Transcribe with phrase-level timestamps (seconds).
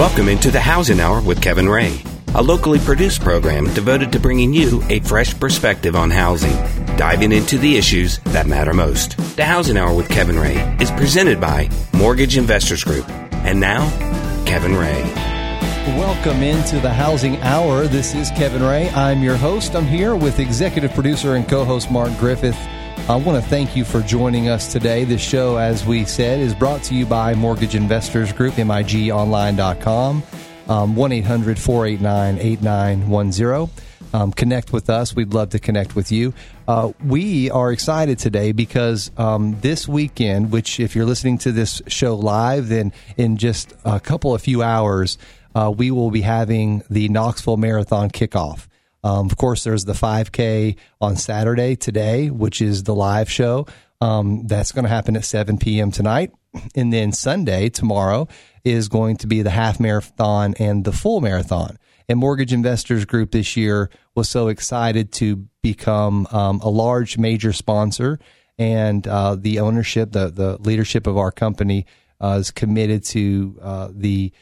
[0.00, 2.02] Welcome into the Housing Hour with Kevin Ray,
[2.34, 6.56] a locally produced program devoted to bringing you a fresh perspective on housing,
[6.96, 9.18] diving into the issues that matter most.
[9.36, 13.06] The Housing Hour with Kevin Ray is presented by Mortgage Investors Group.
[13.44, 13.90] And now,
[14.46, 15.02] Kevin Ray.
[15.98, 17.86] Welcome into the Housing Hour.
[17.86, 18.88] This is Kevin Ray.
[18.88, 19.76] I'm your host.
[19.76, 22.56] I'm here with executive producer and co host Mark Griffith.
[23.10, 25.02] I want to thank you for joining us today.
[25.02, 30.22] This show, as we said, is brought to you by Mortgage Investors Group, MIGOnline.com,
[30.68, 33.84] um, 1 800 489 8910.
[34.14, 35.12] Um, connect with us.
[35.12, 36.32] We'd love to connect with you.
[36.68, 41.82] Uh, we are excited today because um, this weekend, which if you're listening to this
[41.88, 45.18] show live, then in just a couple of few hours,
[45.56, 48.68] uh, we will be having the Knoxville Marathon kickoff.
[49.02, 53.66] Um, of course, there's the 5K on Saturday today, which is the live show.
[54.00, 55.90] Um, that's going to happen at 7 p.m.
[55.90, 56.32] tonight.
[56.74, 58.28] And then Sunday, tomorrow,
[58.64, 61.78] is going to be the half marathon and the full marathon.
[62.08, 67.52] And Mortgage Investors Group this year was so excited to become um, a large major
[67.52, 68.18] sponsor.
[68.58, 71.86] And uh, the ownership, the, the leadership of our company
[72.20, 74.32] uh, is committed to uh, the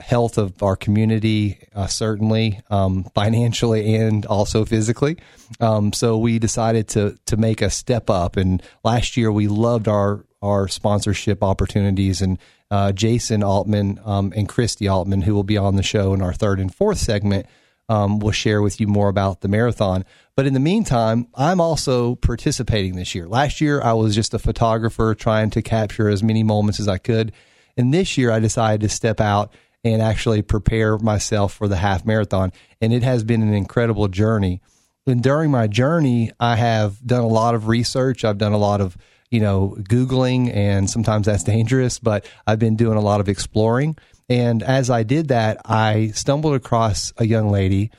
[0.00, 5.16] health of our community, uh, certainly um, financially and also physically.
[5.60, 8.36] Um, so we decided to to make a step up.
[8.36, 12.22] And last year we loved our our sponsorship opportunities.
[12.22, 12.38] And
[12.70, 16.34] uh, Jason Altman um, and Christy Altman, who will be on the show in our
[16.34, 17.46] third and fourth segment,
[17.88, 20.04] um, will share with you more about the marathon.
[20.36, 23.26] But in the meantime, I'm also participating this year.
[23.26, 26.98] Last year I was just a photographer trying to capture as many moments as I
[26.98, 27.32] could.
[27.76, 29.52] And this year I decided to step out
[29.84, 32.52] and actually prepare myself for the half marathon.
[32.80, 34.60] And it has been an incredible journey.
[35.06, 38.24] And during my journey, I have done a lot of research.
[38.24, 38.96] I've done a lot of,
[39.30, 43.96] you know, Googling, and sometimes that's dangerous, but I've been doing a lot of exploring.
[44.28, 47.90] And as I did that, I stumbled across a young lady,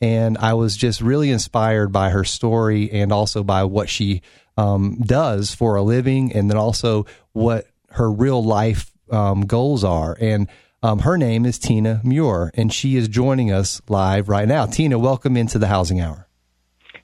[0.00, 4.20] and I was just really inspired by her story and also by what she
[4.58, 10.16] um, does for a living, and then also what her real life um, goals are.
[10.20, 10.48] And
[10.82, 14.66] um, her name is Tina Muir, and she is joining us live right now.
[14.66, 16.28] Tina, welcome into the Housing Hour.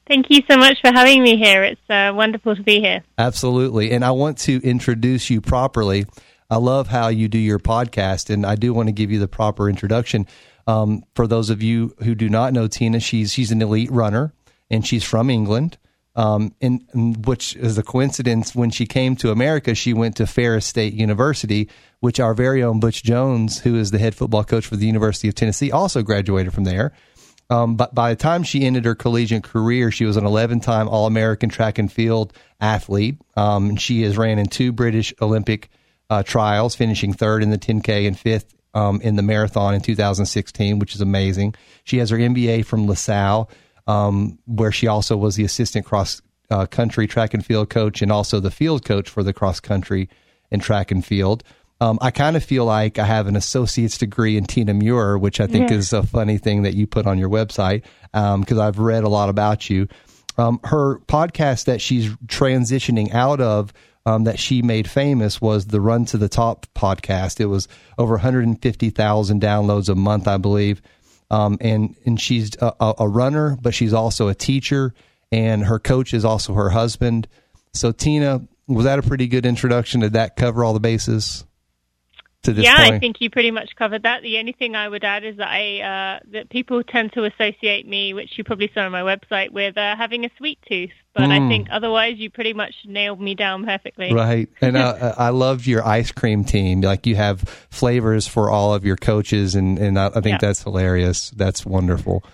[0.06, 1.64] Thank you so much for having me here.
[1.64, 3.02] It's uh, wonderful to be here.
[3.16, 3.90] Absolutely.
[3.90, 6.04] And I want to introduce you properly.
[6.50, 9.28] I love how you do your podcast, and I do want to give you the
[9.28, 10.26] proper introduction.
[10.66, 14.34] Um, for those of you who do not know Tina, she's she's an elite runner,
[14.70, 15.78] and she's from England.
[16.16, 18.54] Um, and, and, which is a coincidence.
[18.54, 22.78] When she came to America, she went to Ferris State University, which our very own
[22.78, 26.54] Butch Jones, who is the head football coach for the University of Tennessee, also graduated
[26.54, 26.92] from there.
[27.50, 30.88] Um, but by the time she ended her collegiate career, she was an 11 time
[30.88, 33.20] All American track and field athlete.
[33.36, 35.68] Um, she has ran in two British Olympic
[36.08, 40.78] uh, trials, finishing third in the 10K and fifth um, in the marathon in 2016,
[40.78, 41.54] which is amazing.
[41.84, 43.50] She has her MBA from LaSalle
[43.86, 48.12] um, where she also was the assistant cross uh, country track and field coach and
[48.12, 50.08] also the field coach for the cross country
[50.50, 51.42] and track and field.
[51.80, 55.40] Um, I kind of feel like I have an associate's degree in Tina Muir, which
[55.40, 55.76] I think yeah.
[55.76, 59.08] is a funny thing that you put on your website because um, I've read a
[59.08, 59.88] lot about you.
[60.38, 63.72] Um, her podcast that she's transitioning out of
[64.06, 67.40] um, that she made famous was the Run to the Top podcast.
[67.40, 67.68] It was
[67.98, 70.82] over 150,000 downloads a month, I believe.
[71.30, 74.94] Um, and and she's a, a, runner, but she's also a teacher,
[75.32, 77.26] and her coach is also her husband.
[77.72, 80.00] So Tina, was that a pretty good introduction?
[80.00, 81.44] Did that cover all the bases?
[82.44, 82.94] To this yeah, point?
[82.94, 84.22] I think you pretty much covered that.
[84.22, 87.86] The only thing I would add is that I uh, that people tend to associate
[87.86, 90.90] me, which you probably saw on my website, with uh, having a sweet tooth.
[91.14, 91.32] But mm.
[91.32, 94.12] I think otherwise, you pretty much nailed me down perfectly.
[94.12, 96.80] Right, and uh, I loved your ice cream team.
[96.80, 97.40] Like you have
[97.70, 100.38] flavors for all of your coaches, and and I, I think yeah.
[100.40, 101.30] that's hilarious.
[101.30, 102.24] That's wonderful.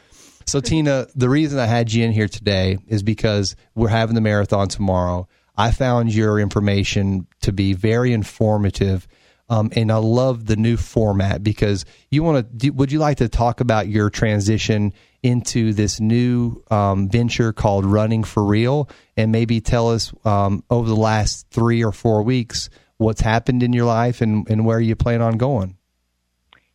[0.46, 4.20] So Tina, the reason I had you in here today is because we're having the
[4.20, 5.28] marathon tomorrow.
[5.56, 9.06] I found your information to be very informative
[9.50, 12.70] um, and I love the new format because you want to.
[12.70, 18.24] Would you like to talk about your transition into this new um, venture called Running
[18.24, 23.20] for Real, and maybe tell us um, over the last three or four weeks what's
[23.20, 25.76] happened in your life and, and where you plan on going?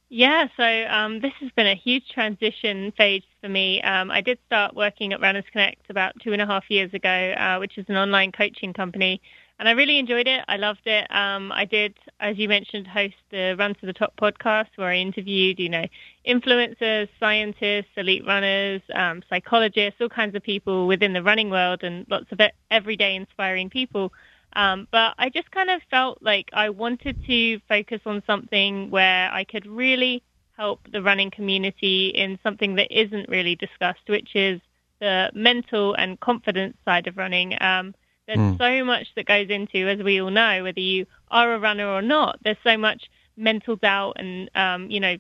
[0.10, 3.82] Yeah, so um, this has been a huge transition phase for me.
[3.82, 7.10] Um, I did start working at Runners Connect about two and a half years ago,
[7.10, 9.22] uh, which is an online coaching company
[9.60, 10.44] and I really enjoyed it.
[10.48, 11.10] I loved it.
[11.12, 14.98] Um, I did, as you mentioned, host the Run to the Top podcast where I
[14.98, 15.86] interviewed, you know,
[16.28, 22.06] influencers, scientists, elite runners, um, psychologists, all kinds of people within the running world, and
[22.10, 24.12] lots of everyday inspiring people.
[24.54, 29.32] Um, but I just kind of felt like I wanted to focus on something where
[29.32, 30.22] I could really
[30.58, 34.62] help the running community in something that isn't really discussed, which is
[35.00, 37.62] the mental and confidence side of running.
[37.62, 37.94] Um,
[38.28, 38.58] there's mm.
[38.58, 42.02] so much that goes into, as we all know, whether you are a runner or
[42.02, 42.40] not.
[42.44, 45.18] There's so much mental doubt and, um, you know,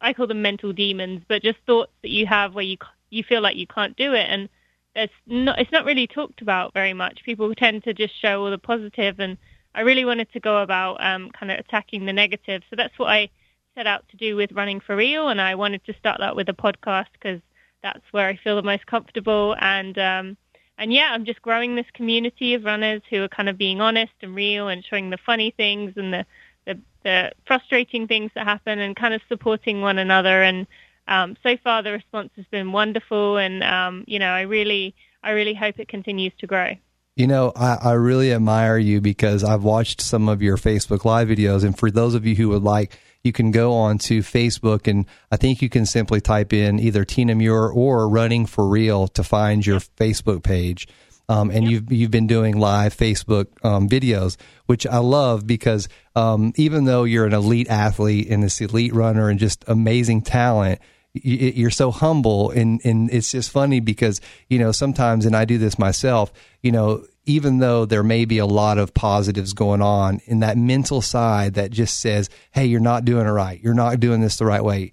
[0.00, 2.76] I call them mental demons, but just thoughts that you have where you
[3.10, 4.48] you feel like you can't do it, and
[4.94, 7.22] it's not it's not really talked about very much.
[7.24, 9.38] People tend to just show all the positive, and
[9.74, 12.62] I really wanted to go about um, kind of attacking the negative.
[12.68, 13.30] So that's what I
[13.74, 16.48] set out to do with running for real, and I wanted to start that with
[16.48, 17.40] a podcast because
[17.82, 19.96] that's where I feel the most comfortable and.
[19.98, 20.36] Um,
[20.78, 24.12] and yeah, I'm just growing this community of runners who are kind of being honest
[24.22, 26.26] and real and showing the funny things and the
[26.66, 30.42] the, the frustrating things that happen and kind of supporting one another.
[30.42, 30.66] And
[31.08, 35.30] um, so far, the response has been wonderful, and um, you know, I really, I
[35.30, 36.74] really hope it continues to grow.
[37.16, 41.28] You know, I, I really admire you because I've watched some of your Facebook Live
[41.28, 44.86] videos, and for those of you who would like, you can go on to Facebook,
[44.86, 49.08] and I think you can simply type in either Tina Muir or Running for Real
[49.08, 50.88] to find your Facebook page.
[51.30, 55.86] Um, and you've you've been doing live Facebook um, videos, which I love because
[56.16, 60.80] um, even though you're an elite athlete and this elite runner and just amazing talent,
[61.12, 65.58] you're so humble and and it's just funny because you know sometimes and I do
[65.58, 66.32] this myself
[66.62, 70.56] you know even though there may be a lot of positives going on in that
[70.56, 74.38] mental side that just says hey you're not doing it right you're not doing this
[74.38, 74.92] the right way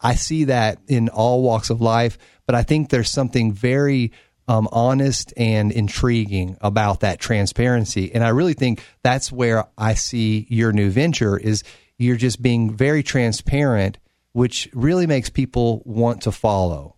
[0.00, 4.12] I see that in all walks of life but I think there's something very
[4.48, 8.12] um, honest and intriguing about that transparency.
[8.12, 11.62] And I really think that's where I see your new venture is
[11.98, 13.98] you're just being very transparent,
[14.32, 16.96] which really makes people want to follow.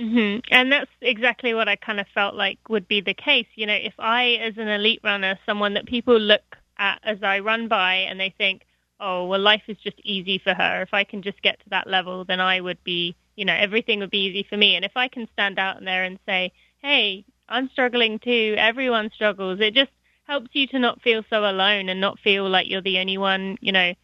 [0.00, 0.40] Mm-hmm.
[0.50, 3.46] And that's exactly what I kind of felt like would be the case.
[3.54, 7.40] You know, if I, as an elite runner, someone that people look at as I
[7.40, 8.62] run by and they think,
[8.98, 10.82] oh, well, life is just easy for her.
[10.82, 14.00] If I can just get to that level, then I would be you know, everything
[14.00, 14.76] would be easy for me.
[14.76, 16.52] And if I can stand out there and say,
[16.82, 19.90] hey, I'm struggling too, everyone struggles, it just
[20.24, 23.56] helps you to not feel so alone and not feel like you're the only one,
[23.62, 23.94] you know,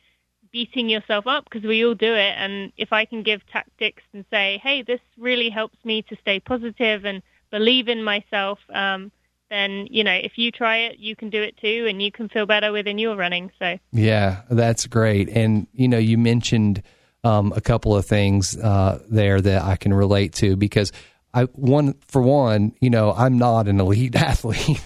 [0.57, 2.35] beating yourself up because we all do it.
[2.39, 6.41] And if I can give tactics and say, hey, this really helps me to stay
[6.41, 9.13] positive and believe in myself, um,
[9.51, 12.29] then you know if you try it you can do it too and you can
[12.29, 16.83] feel better within your running so yeah that's great and you know you mentioned
[17.23, 20.91] um, a couple of things uh, there that I can relate to because
[21.37, 24.83] I one for one, you know, I'm not an elite athlete.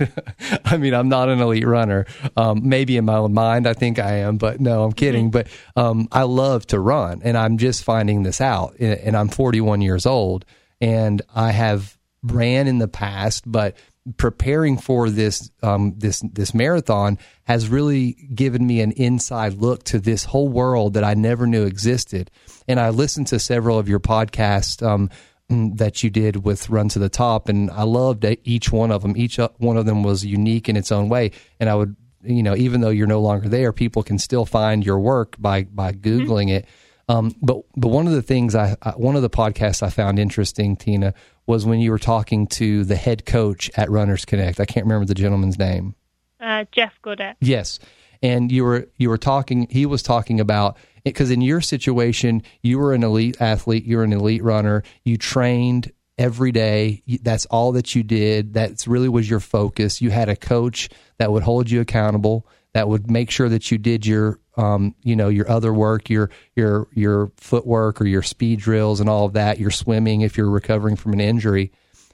[0.64, 2.06] I mean, I'm not an elite runner.
[2.36, 5.30] Um, maybe in my own mind, I think I am, but no, I'm kidding.
[5.30, 5.48] Mm-hmm.
[5.76, 8.74] But um, I love to run, and I'm just finding this out.
[8.80, 10.44] And I'm 41 years old,
[10.80, 13.76] and I have ran in the past, but
[14.16, 20.00] preparing for this um, this this marathon has really given me an inside look to
[20.00, 22.28] this whole world that I never knew existed.
[22.66, 25.10] And I listened to several of your podcasts um,
[25.50, 29.16] that you did with Run to the Top, and I loved each one of them.
[29.16, 31.96] Each uh, one of them was unique in its own way, and I would.
[32.22, 35.62] You know, even though you're no longer there, people can still find your work by
[35.64, 36.06] by mm-hmm.
[36.06, 36.56] googling mm-hmm.
[36.56, 36.66] it.
[37.08, 40.18] Um, but but one of the things I, I one of the podcasts I found
[40.18, 41.14] interesting, Tina,
[41.46, 44.60] was when you were talking to the head coach at Runners Connect.
[44.60, 45.94] I can't remember the gentleman's name.
[46.38, 47.36] Uh, Jeff Gaudette.
[47.40, 47.80] Yes,
[48.22, 49.66] and you were you were talking.
[49.70, 53.84] He was talking about because in your situation, you were an elite athlete.
[53.84, 54.82] You're an elite runner.
[55.04, 57.02] You trained every day.
[57.22, 58.52] That's all that you did.
[58.52, 60.02] That's really was your focus.
[60.02, 62.46] You had a coach that would hold you accountable.
[62.72, 66.30] That would make sure that you did your um, you know, your other work, your
[66.54, 70.50] your your footwork or your speed drills and all of that, your swimming if you're
[70.50, 71.72] recovering from an injury.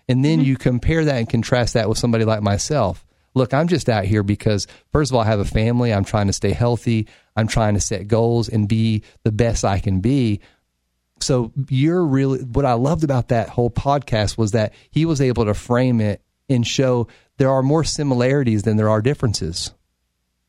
[0.08, 0.48] And then mm-hmm.
[0.48, 3.05] you compare that and contrast that with somebody like myself.
[3.36, 5.92] Look, I'm just out here because first of all, I have a family.
[5.92, 7.06] I'm trying to stay healthy.
[7.36, 10.40] I'm trying to set goals and be the best I can be.
[11.20, 15.44] So you're really what I loved about that whole podcast was that he was able
[15.44, 19.72] to frame it and show there are more similarities than there are differences.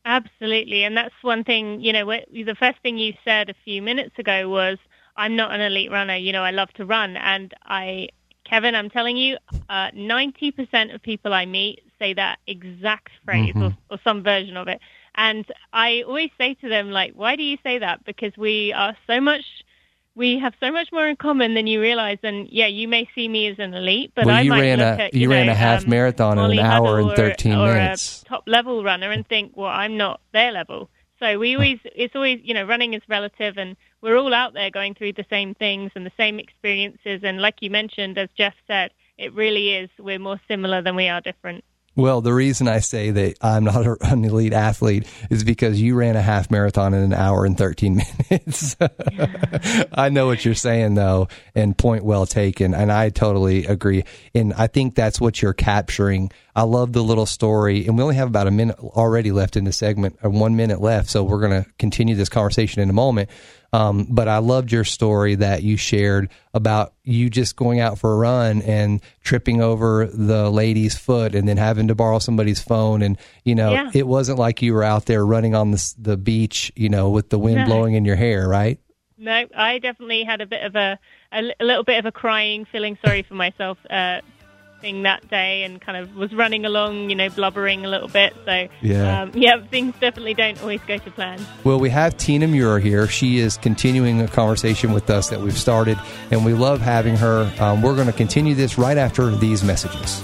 [0.06, 1.82] Absolutely, and that's one thing.
[1.82, 4.78] You know, the first thing you said a few minutes ago was,
[5.14, 6.16] "I'm not an elite runner.
[6.16, 8.08] You know, I love to run." And I,
[8.48, 9.36] Kevin, I'm telling you,
[9.68, 13.62] uh, 90% of people I meet say that exact phrase mm-hmm.
[13.62, 14.80] or, or some version of it.
[15.14, 18.96] And I always say to them, like, "Why do you say that?" Because we are
[19.08, 19.42] so much
[20.18, 22.18] we have so much more in common than you realize.
[22.22, 24.98] And yeah, you may see me as an elite, but well, I might ran look
[24.98, 27.54] a at, you, you know, ran a half um, marathon in an hour and thirteen
[27.54, 28.22] or, minutes.
[28.22, 30.90] Or a top level runner, and think, well, I'm not their level.
[31.20, 34.70] So we always, it's always, you know, running is relative, and we're all out there
[34.70, 37.20] going through the same things and the same experiences.
[37.22, 41.08] And like you mentioned, as Jeff said, it really is we're more similar than we
[41.08, 41.64] are different.
[41.98, 46.14] Well, the reason I say that I'm not an elite athlete is because you ran
[46.14, 48.00] a half marathon in an hour and 13
[48.30, 48.76] minutes.
[49.92, 51.26] I know what you're saying though,
[51.56, 52.72] and point well taken.
[52.72, 54.04] And I totally agree.
[54.32, 56.30] And I think that's what you're capturing.
[56.54, 59.64] I love the little story and we only have about a minute already left in
[59.64, 61.10] the segment or one minute left.
[61.10, 63.28] So we're going to continue this conversation in a moment.
[63.72, 68.14] Um, but I loved your story that you shared about you just going out for
[68.14, 73.02] a run and tripping over the lady's foot and then having to borrow somebody's phone.
[73.02, 73.90] And, you know, yeah.
[73.92, 77.28] it wasn't like you were out there running on the, the beach, you know, with
[77.28, 77.66] the wind no.
[77.66, 78.80] blowing in your hair, right?
[79.18, 80.98] No, I definitely had a bit of a,
[81.32, 84.20] a, a little bit of a crying, feeling sorry for myself uh,
[84.80, 88.34] thing that day and kind of was running along, you know, blubbering a little bit.
[88.44, 91.40] So, yeah, um, yeah things definitely don't always go to plan.
[91.64, 93.06] Well, we have Tina Muir here.
[93.06, 95.98] She is continuing a conversation with us that we've started,
[96.30, 97.52] and we love having her.
[97.58, 100.22] Um, we're going to continue this right after these messages.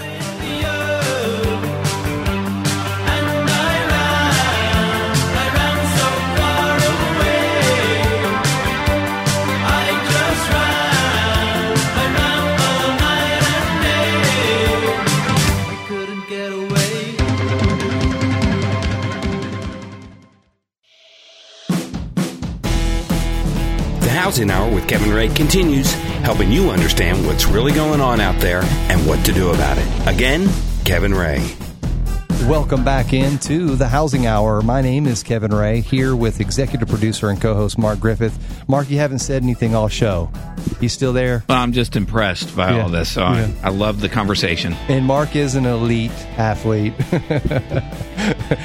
[24.14, 25.92] Housing Hour with Kevin Ray continues,
[26.23, 30.09] helping you understand what's really going on out there and what to do about it.
[30.09, 30.49] Again,
[30.85, 31.56] Kevin Ray.
[32.49, 34.61] Welcome back into the Housing Hour.
[34.61, 38.38] My name is Kevin Ray, here with executive producer and co host Mark Griffith.
[38.68, 40.30] Mark, you haven't said anything all show.
[40.78, 41.42] You still there?
[41.49, 42.83] Well, I'm just impressed by yeah.
[42.83, 43.12] all this.
[43.12, 43.50] So yeah.
[43.62, 44.75] I, I, love the conversation.
[44.88, 46.97] And Mark is an elite athlete.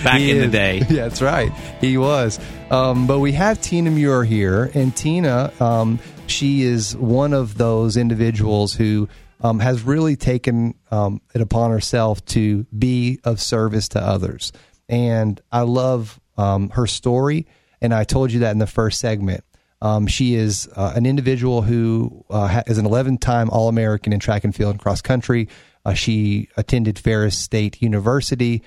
[0.03, 0.46] Back in is.
[0.46, 0.79] the day.
[0.89, 1.51] Yeah, that's right.
[1.79, 2.38] He was.
[2.72, 7.98] Um, but we have Tina Muir here, and Tina, um, she is one of those
[7.98, 9.10] individuals who
[9.42, 14.52] um, has really taken um, it upon herself to be of service to others.
[14.88, 17.48] And I love um, her story,
[17.82, 19.44] and I told you that in the first segment.
[19.82, 24.20] Um, she is uh, an individual who uh, is an 11 time All American in
[24.20, 25.48] track and field and cross country.
[25.86, 28.62] Uh, she attended Ferris State University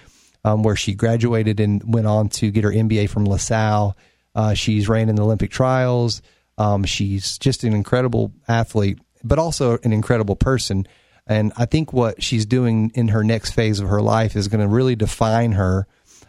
[0.45, 3.97] um, where she graduated and went on to get her MBA from LaSalle.
[4.35, 6.23] Uh, she's ran in the Olympic trials.
[6.59, 10.87] Um, she's just an incredible athlete, but also an incredible person.
[11.27, 14.61] And I think what she's doing in her next phase of her life is going
[14.61, 15.87] to really define her.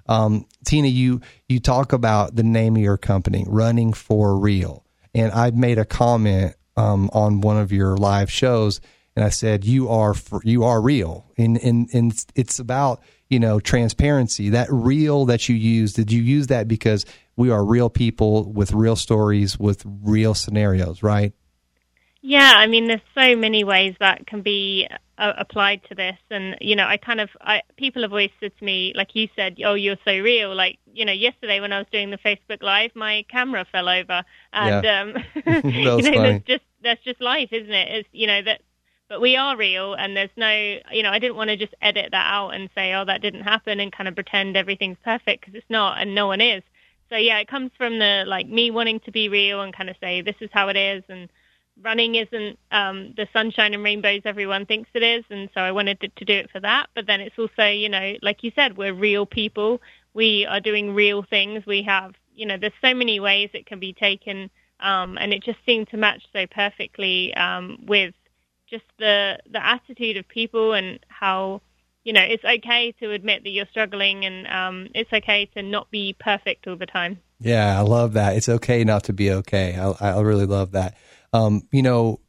[0.08, 5.32] Um, Tina, you you talk about the name of your company, Running for Real, and
[5.32, 8.82] I made a comment um, on one of your live shows,
[9.16, 13.02] and I said you are for, you are real, and and and it's about
[13.34, 17.04] you know, transparency, that real that you use, did you use that because
[17.36, 21.34] we are real people with real stories, with real scenarios, right?
[22.22, 24.88] Yeah, I mean, there's so many ways that can be
[25.18, 28.52] uh, applied to this, and you know, I kind of, I, people have always said
[28.60, 31.80] to me, like you said, "Oh, you're so real." Like, you know, yesterday when I
[31.80, 34.24] was doing the Facebook Live, my camera fell over,
[34.54, 35.02] and yeah.
[35.02, 36.18] um, you know, funny.
[36.18, 37.88] that's just that's just life, isn't it?
[37.92, 38.62] It's you know that
[39.14, 40.50] but we are real and there's no
[40.92, 43.44] you know i didn't want to just edit that out and say oh that didn't
[43.44, 46.64] happen and kind of pretend everything's perfect because it's not and no one is.
[47.12, 49.96] So yeah it comes from the like me wanting to be real and kind of
[50.02, 51.30] say this is how it is and
[51.84, 56.00] running isn't um the sunshine and rainbows everyone thinks it is and so i wanted
[56.00, 56.88] to, do it for that.
[56.96, 59.80] But then it's also you know like you said we're real people.
[60.16, 61.68] We are doing real things.
[61.68, 65.44] We have you know there's so many ways it can be taken um and it
[65.44, 68.16] just seemed to match so perfectly um with
[68.74, 71.62] just the the attitude of people and how
[72.04, 75.92] you know it's okay to admit that you're struggling and um, it's okay to not
[75.92, 77.20] be perfect all the time.
[77.40, 78.36] Yeah, I love that.
[78.36, 79.78] It's okay not to be okay.
[79.78, 80.98] I, I really love that.
[81.34, 82.20] Um, you know,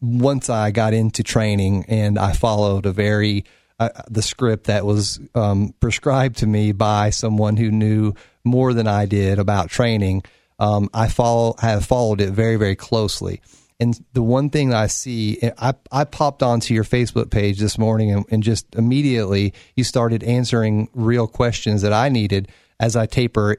[0.00, 3.44] once I got into training and I followed a very
[3.80, 8.12] uh, the script that was um, prescribed to me by someone who knew
[8.44, 10.24] more than I did about training.
[10.58, 13.40] Um, I follow have followed it very very closely.
[13.80, 17.78] And the one thing that I see, I, I popped onto your Facebook page this
[17.78, 22.48] morning and, and just immediately you started answering real questions that I needed
[22.80, 23.56] as I taper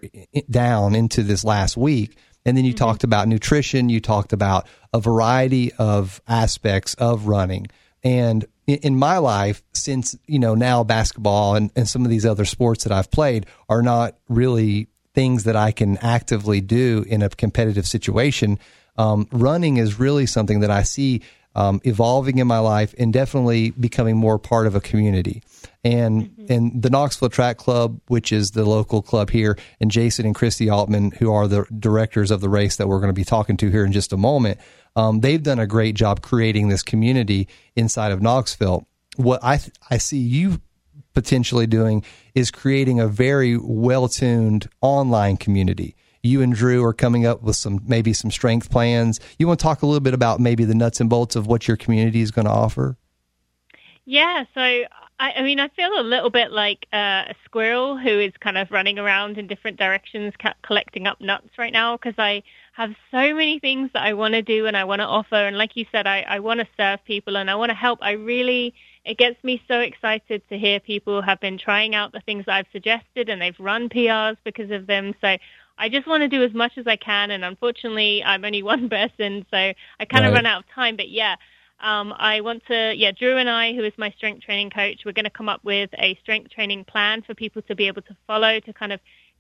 [0.50, 2.18] down into this last week.
[2.46, 2.86] And then you mm-hmm.
[2.86, 3.90] talked about nutrition.
[3.90, 7.68] You talked about a variety of aspects of running.
[8.04, 12.46] And in my life, since, you know, now basketball and, and some of these other
[12.46, 17.30] sports that I've played are not really things that I can actively do in a
[17.30, 18.60] competitive situation
[19.00, 21.22] um, running is really something that I see
[21.56, 25.42] um, evolving in my life and definitely becoming more part of a community.
[25.84, 26.54] And mm-hmm.
[26.54, 30.70] and the Knoxville Track Club, which is the local club here, and Jason and Christy
[30.70, 33.72] Altman, who are the directors of the race that we're going to be talking to
[33.72, 34.60] here in just a moment,
[34.98, 38.86] um, they've done a great job creating this community inside of Knoxville.
[39.16, 40.62] What I I see you
[41.14, 42.04] potentially doing
[42.36, 45.96] is creating a very well tuned online community.
[46.22, 49.20] You and Drew are coming up with some maybe some strength plans.
[49.38, 51.68] You want to talk a little bit about maybe the nuts and bolts of what
[51.68, 52.98] your community is going to offer?
[54.06, 54.84] Yeah, so
[55.20, 58.58] I, I mean, I feel a little bit like uh, a squirrel who is kind
[58.58, 62.42] of running around in different directions, ca- collecting up nuts right now because I
[62.74, 65.36] have so many things that I want to do and I want to offer.
[65.36, 68.00] And like you said, I, I want to serve people and I want to help.
[68.02, 68.74] I really,
[69.04, 72.68] it gets me so excited to hear people have been trying out the things I've
[72.72, 75.14] suggested and they've run PRs because of them.
[75.20, 75.38] So
[75.80, 77.32] I just want to do as much as I can.
[77.32, 80.98] And unfortunately, I'm only one person, so I kind of run out of time.
[80.98, 81.36] But yeah,
[81.80, 85.14] um, I want to, yeah, Drew and I, who is my strength training coach, we're
[85.14, 88.16] going to come up with a strength training plan for people to be able to
[88.28, 89.00] follow to kind of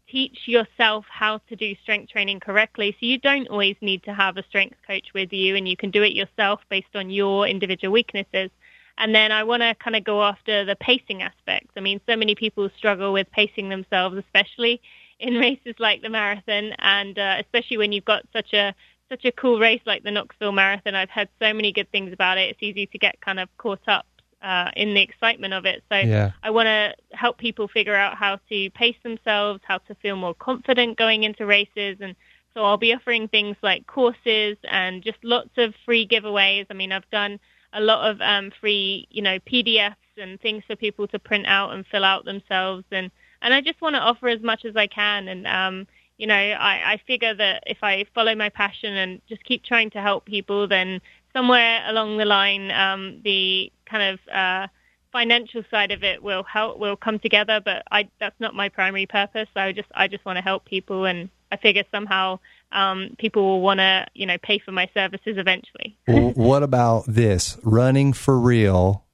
[0.09, 2.95] teach yourself how to do strength training correctly.
[2.99, 5.91] So you don't always need to have a strength coach with you and you can
[5.91, 8.49] do it yourself based on your individual weaknesses.
[8.97, 11.67] And then I want to kind of go after the pacing aspect.
[11.77, 14.81] I mean, so many people struggle with pacing themselves, especially
[15.19, 18.73] in races like the marathon, and uh, especially when you've got such a
[19.09, 20.95] such a cool race like the Knoxville Marathon.
[20.95, 22.51] I've heard so many good things about it.
[22.51, 24.05] It's easy to get kind of caught up
[24.41, 25.83] uh, in the excitement of it.
[25.91, 26.31] So yeah.
[26.43, 30.33] I want to help people figure out how to pace themselves, how to feel more
[30.35, 31.97] confident going into races.
[31.99, 32.15] And
[32.53, 36.67] so I'll be offering things like courses and just lots of free giveaways.
[36.69, 37.39] I mean, I've done
[37.73, 41.73] a lot of um, free, you know, PDFs and things for people to print out
[41.73, 42.85] and fill out themselves.
[42.91, 43.11] And,
[43.41, 45.27] and I just want to offer as much as I can.
[45.27, 49.43] And, um, you know, I, I figure that if I follow my passion and just
[49.43, 51.01] keep trying to help people, then
[51.33, 54.67] somewhere along the line, um, the kind of uh,
[55.11, 57.61] financial side of it will help will come together.
[57.63, 59.47] But I, that's not my primary purpose.
[59.55, 62.39] I just I just want to help people, and I figure somehow
[62.71, 65.97] um, people will want to you know pay for my services eventually.
[66.07, 69.05] what about this running for real?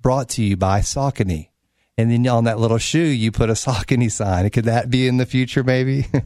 [0.00, 1.48] Brought to you by Saucony.
[1.96, 4.50] And then on that little shoe, you put a Saucony sign.
[4.50, 6.06] Could that be in the future, maybe?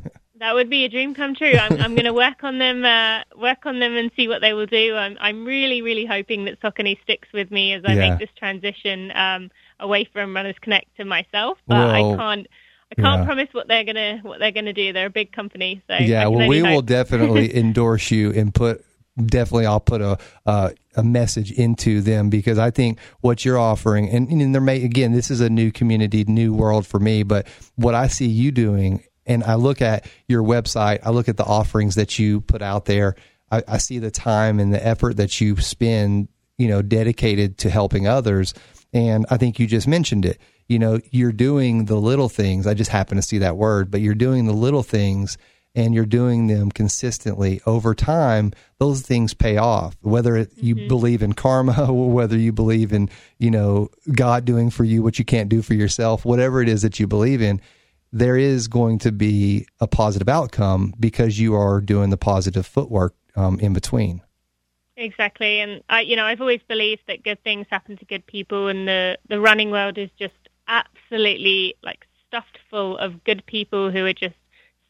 [0.41, 1.53] That would be a dream come true.
[1.53, 4.53] I'm, I'm going to work on them, uh, work on them, and see what they
[4.53, 4.95] will do.
[4.95, 8.11] I'm, I'm really, really hoping that Saucony sticks with me as I yeah.
[8.11, 9.51] make this transition um,
[9.81, 11.59] away from Runners Connect to myself.
[11.67, 12.47] But well, I can't.
[12.91, 13.27] I can't yeah.
[13.27, 14.95] promise what they're gonna what they're gonna do.
[14.95, 16.27] They're a big company, so yeah.
[16.29, 16.71] Well, we hope.
[16.71, 18.83] will definitely endorse you and put
[19.27, 24.29] definitely I'll put a a message into them because I think what you're offering and,
[24.29, 27.95] and there may again this is a new community, new world for me, but what
[27.95, 31.95] I see you doing and I look at your website, I look at the offerings
[31.97, 33.15] that you put out there.
[33.51, 37.71] I, I see the time and the effort that you spend, you know, dedicated to
[37.71, 38.55] helping others.
[38.93, 40.41] And I think you just mentioned it.
[40.67, 42.67] You know, you're doing the little things.
[42.67, 45.39] I just happen to see that word, but you're doing the little things
[45.75, 49.97] and you're doing them consistently over time, those things pay off.
[50.01, 50.89] Whether it, you mm-hmm.
[50.89, 55.19] believe in karma, or whether you believe in, you know, God doing for you what
[55.19, 57.61] you can't do for yourself, whatever it is that you believe in,
[58.13, 63.15] there is going to be a positive outcome because you are doing the positive footwork
[63.37, 64.23] um, in between.
[64.97, 68.67] Exactly, and I, you know, I've always believed that good things happen to good people,
[68.67, 70.35] and the the running world is just
[70.67, 74.35] absolutely like stuffed full of good people who are just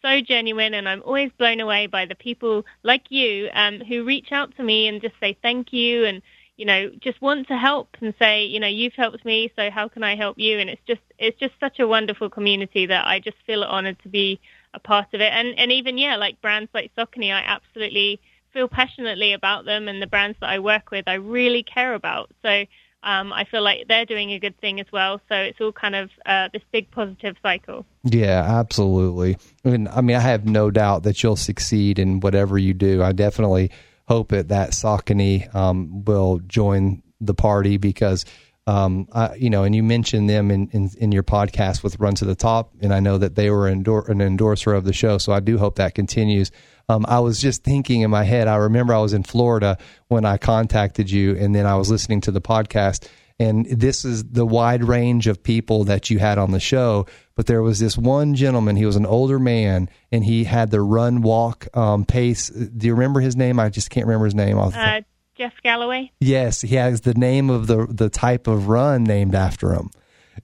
[0.02, 4.32] so genuine, and I'm always blown away by the people like you um, who reach
[4.32, 6.22] out to me and just say thank you and
[6.58, 9.86] you know, just want to help and say, you know, you've helped me, so how
[9.86, 10.58] can I help you?
[10.58, 14.08] And it's just it's just such a wonderful community that I just feel honored to
[14.08, 14.40] be
[14.74, 15.32] a part of it.
[15.32, 18.20] And and even yeah, like brands like Saucony, I absolutely
[18.52, 22.30] feel passionately about them, and the brands that I work with, I really care about.
[22.42, 22.64] So
[23.02, 25.20] um, I feel like they're doing a good thing as well.
[25.28, 27.86] So it's all kind of uh, this big positive cycle.
[28.02, 29.36] Yeah, absolutely.
[29.64, 33.02] I mean, I mean, I have no doubt that you'll succeed in whatever you do.
[33.02, 33.70] I definitely
[34.08, 38.24] hope it, that Saucony um, will join the party because,
[38.66, 42.14] um, I, you know, and you mentioned them in, in, in, your podcast with Run
[42.16, 45.18] to the Top, and I know that they were endor- an endorser of the show,
[45.18, 46.50] so I do hope that continues.
[46.88, 50.24] Um, I was just thinking in my head, I remember I was in Florida when
[50.24, 54.46] I contacted you, and then I was listening to the podcast, and this is the
[54.46, 57.06] wide range of people that you had on the show
[57.38, 58.74] but there was this one gentleman.
[58.74, 62.48] He was an older man, and he had the run walk um, pace.
[62.48, 63.60] Do you remember his name?
[63.60, 64.58] I just can't remember his name.
[64.58, 65.02] Uh,
[65.36, 66.10] Jeff Galloway.
[66.18, 69.90] Yes, he has the name of the the type of run named after him.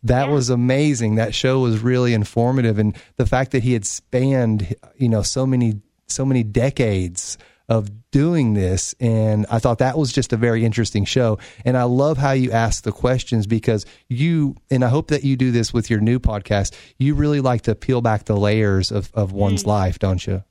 [0.05, 0.35] That yeah.
[0.35, 1.17] was amazing.
[1.17, 5.49] That show was really informative, and the fact that he had spanned, you know, so
[5.49, 7.39] many so many decades
[7.69, 8.95] of doing this.
[9.01, 11.39] And I thought that was just a very interesting show.
[11.65, 15.37] And I love how you ask the questions because you, and I hope that you
[15.37, 19.11] do this with your new podcast, you really like to peel back the layers of,
[19.15, 19.69] of one's mm.
[19.69, 20.45] life, don't you?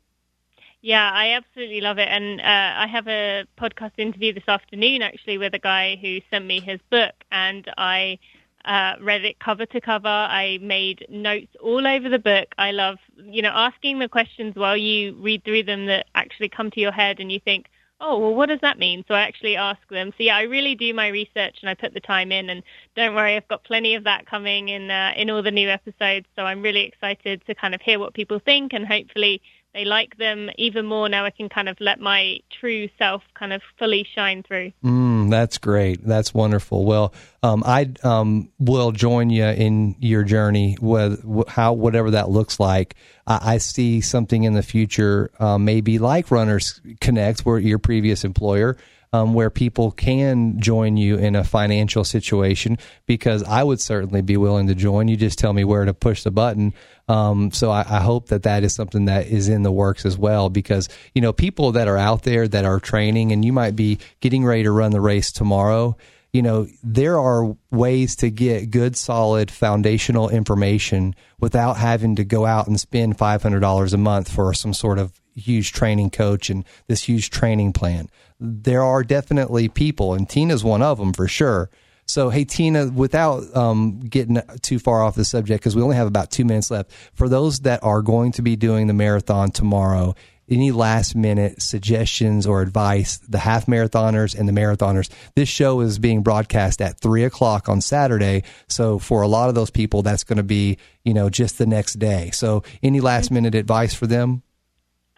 [0.81, 2.09] Yeah, I absolutely love it.
[2.09, 6.45] And uh, I have a podcast interview this afternoon actually with a guy who sent
[6.45, 7.13] me his book.
[7.31, 8.19] And I
[8.65, 10.07] uh, read it cover to cover.
[10.07, 12.47] I made notes all over the book.
[12.57, 16.71] I love, you know, asking the questions while you read through them that actually come
[16.71, 17.67] to your head and you think,
[17.99, 19.03] oh, well, what does that mean?
[19.07, 20.11] So I actually ask them.
[20.17, 22.49] So yeah, I really do my research and I put the time in.
[22.49, 22.63] And
[22.95, 26.27] don't worry, I've got plenty of that coming in uh, in all the new episodes.
[26.35, 29.41] So I'm really excited to kind of hear what people think and hopefully
[29.73, 31.25] they like them even more now.
[31.25, 34.71] I can kind of let my true self kind of fully shine through.
[34.83, 36.05] Mm, that's great.
[36.05, 36.85] That's wonderful.
[36.85, 42.59] Well, um, I um, will join you in your journey with how whatever that looks
[42.59, 42.95] like.
[43.25, 48.23] I, I see something in the future, um, maybe like Runners Connect, where your previous
[48.23, 48.77] employer
[49.13, 54.35] um, where people can join you in a financial situation because I would certainly be
[54.37, 55.07] willing to join.
[55.07, 56.73] You just tell me where to push the button.
[57.07, 60.17] Um, so I, I, hope that that is something that is in the works as
[60.17, 63.75] well because, you know, people that are out there that are training and you might
[63.75, 65.97] be getting ready to run the race tomorrow
[66.33, 72.47] you know, there are ways to get good, solid foundational information without having to go
[72.47, 77.03] out and spend $500 a month for some sort of huge training coach and this
[77.03, 78.09] huge training plan.
[78.39, 81.69] There are definitely people, and Tina's one of them for sure.
[82.05, 86.07] So, hey, Tina, without um, getting too far off the subject, because we only have
[86.07, 90.15] about two minutes left, for those that are going to be doing the marathon tomorrow,
[90.49, 95.09] any last minute suggestions or advice, the half marathoners and the marathoners.
[95.35, 98.43] This show is being broadcast at three o'clock on Saturday.
[98.67, 101.65] So for a lot of those people, that's going to be, you know, just the
[101.65, 102.31] next day.
[102.31, 104.43] So any last minute advice for them?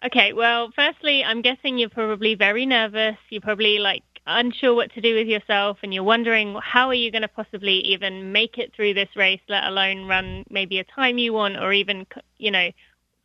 [0.04, 0.32] Okay.
[0.32, 3.16] Well, firstly, I'm guessing you're probably very nervous.
[3.30, 7.10] You're probably like unsure what to do with yourself and you're wondering how are you
[7.12, 11.16] going to possibly even make it through this race, let alone run maybe a time
[11.16, 12.06] you want or even,
[12.38, 12.70] you know,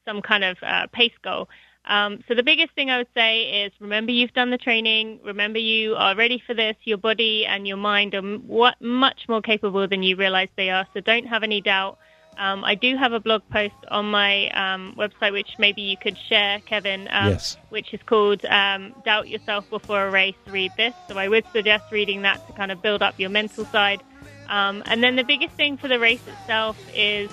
[0.05, 1.49] some kind of uh, pace goal.
[1.85, 5.19] Um, so the biggest thing I would say is remember you've done the training.
[5.23, 6.75] Remember you are ready for this.
[6.83, 10.85] Your body and your mind are what much more capable than you realize they are.
[10.93, 11.97] So don't have any doubt.
[12.37, 16.17] Um, I do have a blog post on my um, website, which maybe you could
[16.29, 17.07] share, Kevin.
[17.11, 17.57] Um, yes.
[17.69, 20.93] Which is called um, "Doubt Yourself Before a Race." Read this.
[21.09, 24.01] So I would suggest reading that to kind of build up your mental side.
[24.47, 27.29] Um, and then the biggest thing for the race itself is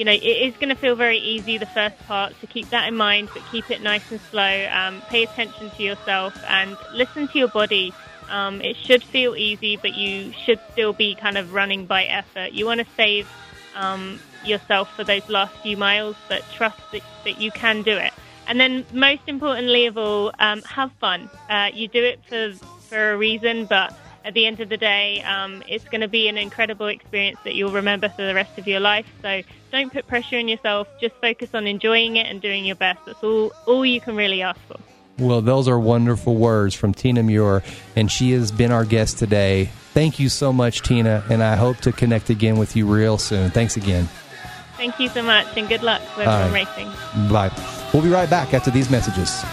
[0.00, 2.88] you know, it is going to feel very easy the first part, so keep that
[2.88, 4.66] in mind, but keep it nice and slow.
[4.72, 7.92] Um, pay attention to yourself and listen to your body.
[8.30, 12.52] Um, it should feel easy, but you should still be kind of running by effort.
[12.52, 13.28] You want to save
[13.76, 18.14] um, yourself for those last few miles, but trust that, that you can do it.
[18.46, 21.28] And then, most importantly of all, um, have fun.
[21.50, 22.54] Uh, you do it for
[22.88, 26.28] for a reason, but at the end of the day, um, it's going to be
[26.28, 29.06] an incredible experience that you'll remember for the rest of your life.
[29.22, 30.88] So don't put pressure on yourself.
[31.00, 33.00] Just focus on enjoying it and doing your best.
[33.06, 34.78] That's all, all you can really ask for.
[35.18, 37.62] Well, those are wonderful words from Tina Muir,
[37.94, 39.66] and she has been our guest today.
[39.92, 43.50] Thank you so much, Tina, and I hope to connect again with you real soon.
[43.50, 44.08] Thanks again.
[44.76, 46.50] Thank you so much, and good luck with right.
[46.50, 46.88] racing.
[47.30, 47.50] Bye.
[47.92, 49.44] We'll be right back after these messages.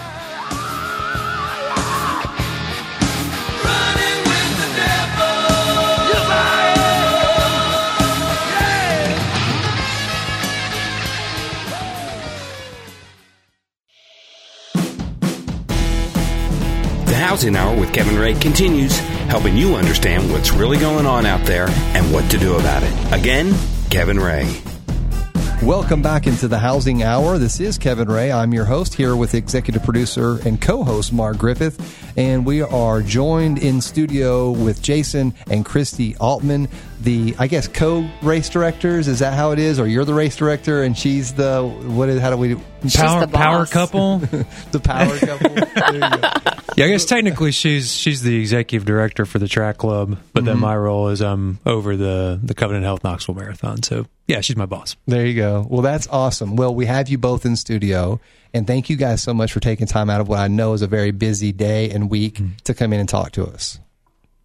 [17.28, 21.68] Housing Hour with Kevin Ray continues, helping you understand what's really going on out there
[21.68, 23.12] and what to do about it.
[23.12, 23.54] Again,
[23.90, 24.62] Kevin Ray.
[25.62, 27.38] Welcome back into the Housing Hour.
[27.38, 28.32] This is Kevin Ray.
[28.32, 32.07] I'm your host here with executive producer and co host Mark Griffith.
[32.18, 36.68] And we are joined in studio with Jason and Christy Altman,
[37.00, 39.08] the, I guess, co race directors.
[39.08, 39.80] Is that how it is?
[39.80, 42.56] Or you're the race director and she's the, what is, how do we,
[42.96, 44.18] power, power couple?
[44.72, 46.48] the power couple.
[46.78, 50.46] Yeah, I guess technically she's she's the executive director for the track club, but mm-hmm.
[50.46, 53.82] then my role is I'm over the the Covenant Health Knoxville Marathon.
[53.82, 54.96] So yeah, she's my boss.
[55.08, 55.66] There you go.
[55.68, 56.56] Well, that's awesome.
[56.56, 58.20] Well, we have you both in studio,
[58.58, 60.82] and thank you guys so much for taking time out of what I know is
[60.82, 62.54] a very busy day and week mm-hmm.
[62.66, 63.80] to come in and talk to us.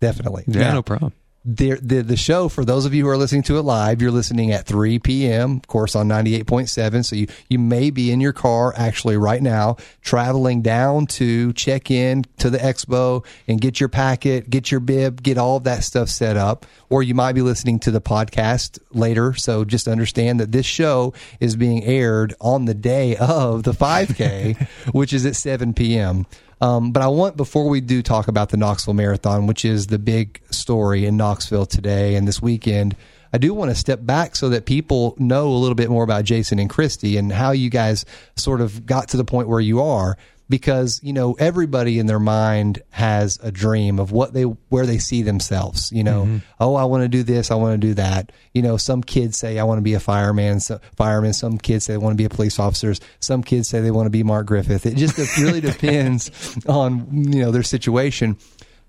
[0.00, 0.44] Definitely.
[0.46, 1.12] Yeah, now, no problem
[1.44, 4.10] the, the, the show for those of you who are listening to it live you're
[4.10, 8.32] listening at 3 p.m of course on 98.7 so you you may be in your
[8.32, 13.88] car actually right now traveling down to check in to the expo and get your
[13.88, 16.66] packet get your bib get all of that stuff set up.
[16.88, 19.34] Or you might be listening to the podcast later.
[19.34, 24.66] So just understand that this show is being aired on the day of the 5k
[24.92, 26.26] which is at 7 p.m
[26.62, 29.98] um, but I want, before we do talk about the Knoxville Marathon, which is the
[29.98, 32.94] big story in Knoxville today and this weekend,
[33.32, 36.24] I do want to step back so that people know a little bit more about
[36.24, 38.04] Jason and Christy and how you guys
[38.36, 40.16] sort of got to the point where you are.
[40.52, 44.98] Because you know everybody in their mind has a dream of what they where they
[44.98, 46.24] see themselves you know.
[46.24, 46.36] Mm-hmm.
[46.60, 48.30] oh i want to do this i want to do that.
[48.52, 51.86] You know some kids say i want to be a fireman so, fireman some kids
[51.86, 54.22] say they want to be a police officer some kids say they want to be
[54.22, 54.86] mark griffith.
[54.86, 56.30] It just really depends
[56.66, 58.36] on you know their situation.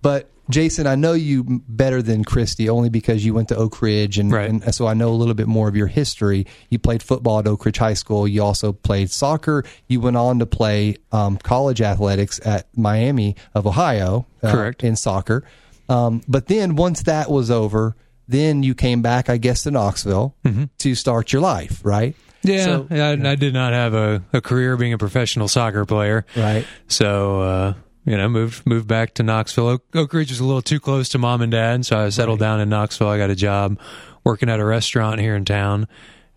[0.01, 4.17] But Jason, I know you better than Christy only because you went to Oak Ridge,
[4.17, 4.49] and, right.
[4.49, 6.45] and, so I know a little bit more of your history.
[6.69, 8.27] You played football at Oak Ridge High School.
[8.27, 9.63] You also played soccer.
[9.87, 14.95] You went on to play um, college athletics at Miami of Ohio, uh, correct, in
[14.95, 15.45] soccer.
[15.87, 17.95] Um, but then once that was over,
[18.27, 20.65] then you came back, I guess, to Knoxville mm-hmm.
[20.79, 22.15] to start your life, right?
[22.41, 26.25] Yeah, so, I, I, did not have a, a, career being a professional soccer player,
[26.35, 26.65] right?
[26.87, 27.41] So.
[27.41, 27.73] Uh,
[28.05, 29.67] you know, moved moved back to Knoxville.
[29.67, 32.41] Oak, Oak, Ridge was a little too close to mom and dad, so I settled
[32.41, 32.47] right.
[32.47, 33.07] down in Knoxville.
[33.07, 33.79] I got a job
[34.23, 35.87] working at a restaurant here in town.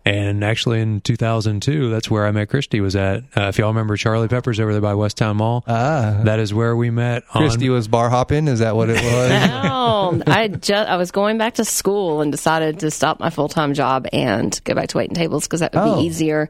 [0.05, 2.79] And actually, in 2002, that's where I met Christy.
[2.79, 5.65] Was at uh, if y'all remember Charlie Peppers over there by West Town Mall.
[5.67, 7.27] Ah, that is where we met.
[7.27, 8.47] Christy was bar hopping.
[8.47, 9.29] Is that what it was?
[9.65, 13.49] no, I just I was going back to school and decided to stop my full
[13.49, 15.97] time job and go back to waiting tables because that would oh.
[15.97, 16.49] be easier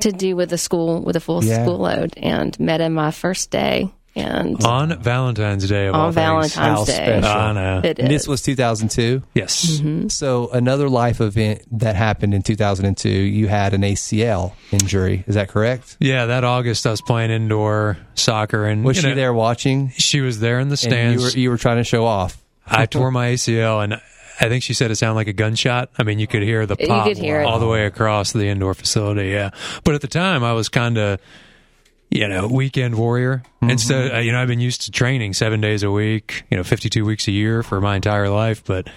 [0.00, 1.62] to do with the school with a full yeah.
[1.62, 2.14] school load.
[2.16, 7.80] And met him my first day and on Valentine's Day, on Valentine's Day, I know.
[7.84, 8.08] It is.
[8.08, 9.22] This was 2002.
[9.34, 9.66] Yes.
[9.66, 10.08] Mm-hmm.
[10.08, 15.24] So another life event that happened in 2002, you had an ACL injury.
[15.26, 15.96] Is that correct?
[16.00, 19.90] Yeah, that August I was playing indoor soccer, and was she know, there watching?
[19.90, 21.22] She was there in the stands.
[21.22, 22.42] you were you were trying to show off.
[22.66, 25.90] I tore my ACL, and I think she said it sounded like a gunshot.
[25.98, 27.08] I mean, you could hear the pop
[27.46, 29.30] all the way across the indoor facility.
[29.30, 29.50] Yeah,
[29.84, 31.20] but at the time, I was kind of
[32.10, 33.42] you know, weekend warrior.
[33.56, 33.70] Mm-hmm.
[33.70, 36.64] Instead, uh, you know, I've been used to training seven days a week, you know,
[36.64, 38.88] 52 weeks a year for my entire life, but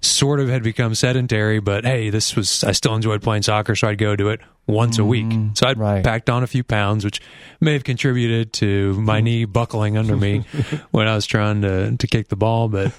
[0.00, 1.60] sort of had become sedentary.
[1.60, 4.96] But hey, this was, I still enjoyed playing soccer, so I'd go do it once
[4.96, 5.02] mm-hmm.
[5.02, 5.32] a week.
[5.54, 6.02] So I'd right.
[6.02, 7.20] packed on a few pounds, which
[7.60, 10.44] may have contributed to my knee buckling under me
[10.90, 12.68] when I was trying to, to kick the ball.
[12.68, 12.92] But,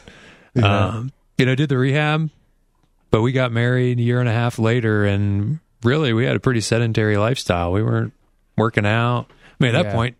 [0.53, 0.87] yeah.
[0.87, 2.29] um, you know, did the rehab,
[3.09, 6.39] but we got married a year and a half later and really we had a
[6.39, 7.71] pretty sedentary lifestyle.
[7.71, 8.13] We weren't
[8.57, 9.27] working out
[9.59, 9.95] I mean, at that yeah.
[9.95, 10.17] point,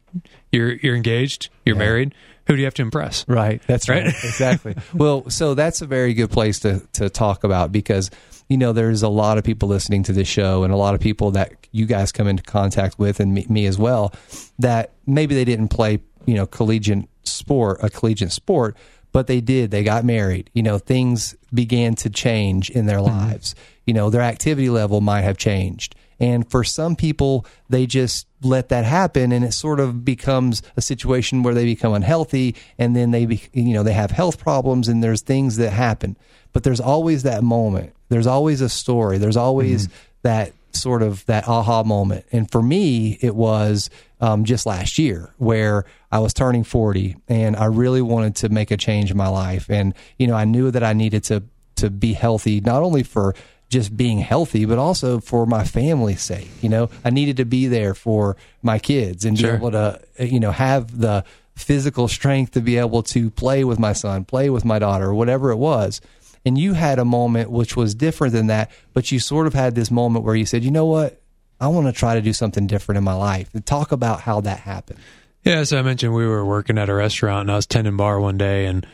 [0.52, 1.84] you're you're engaged, you're yeah.
[1.84, 2.16] married.
[2.48, 3.28] Who do you have to impress?
[3.28, 3.62] Right.
[3.66, 4.06] That's right.
[4.06, 4.24] right.
[4.24, 4.76] exactly.
[4.94, 8.12] Well, so that's a very good place to to talk about because
[8.50, 11.02] you know there's a lot of people listening to this show and a lot of
[11.02, 14.14] people that you guys come into contact with and me, me as well
[14.60, 18.78] that maybe they didn't play you know collegiate sport a collegiate sport
[19.12, 23.28] but they did they got married you know things began to change in their mm-hmm.
[23.28, 28.28] lives you know their activity level might have changed and for some people, they just
[28.42, 32.96] let that happen and it sort of becomes a situation where they become unhealthy and
[32.96, 36.16] then they, be, you know, they have health problems and there's things that happen.
[36.54, 37.94] But there's always that moment.
[38.10, 39.18] There's always a story.
[39.18, 39.96] There's always mm-hmm.
[40.22, 42.26] that sort of that aha moment.
[42.32, 43.90] And for me, it was
[44.22, 48.72] um, just last year where I was turning 40 and I really wanted to make
[48.72, 49.70] a change in my life.
[49.70, 51.44] And, you know, I knew that I needed to,
[51.78, 53.36] to be healthy, not only for
[53.76, 56.50] just being healthy, but also for my family's sake.
[56.62, 59.52] You know, I needed to be there for my kids and sure.
[59.52, 61.26] be able to, you know, have the
[61.58, 65.52] physical strength to be able to play with my son, play with my daughter, whatever
[65.52, 66.00] it was.
[66.46, 69.76] And you had a moment which was different than that, but you sort of had
[69.76, 71.22] this moment where you said, you know what?
[71.60, 73.50] I want to try to do something different in my life.
[73.66, 75.00] Talk about how that happened.
[75.44, 78.22] Yeah, as I mentioned, we were working at a restaurant and I was tending bar
[78.22, 78.88] one day and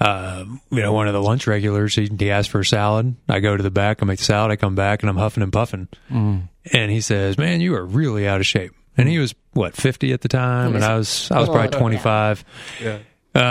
[0.00, 3.14] uh, you know, one of the lunch regulars, he, he asked for a salad.
[3.28, 5.42] I go to the back, I make the salad, I come back, and I'm huffing
[5.42, 5.88] and puffing.
[6.10, 6.48] Mm.
[6.72, 10.12] And he says, "Man, you are really out of shape." And he was what 50
[10.12, 12.44] at the time, and I was I was probably 25.
[12.82, 12.98] Yeah.
[13.32, 13.42] Um,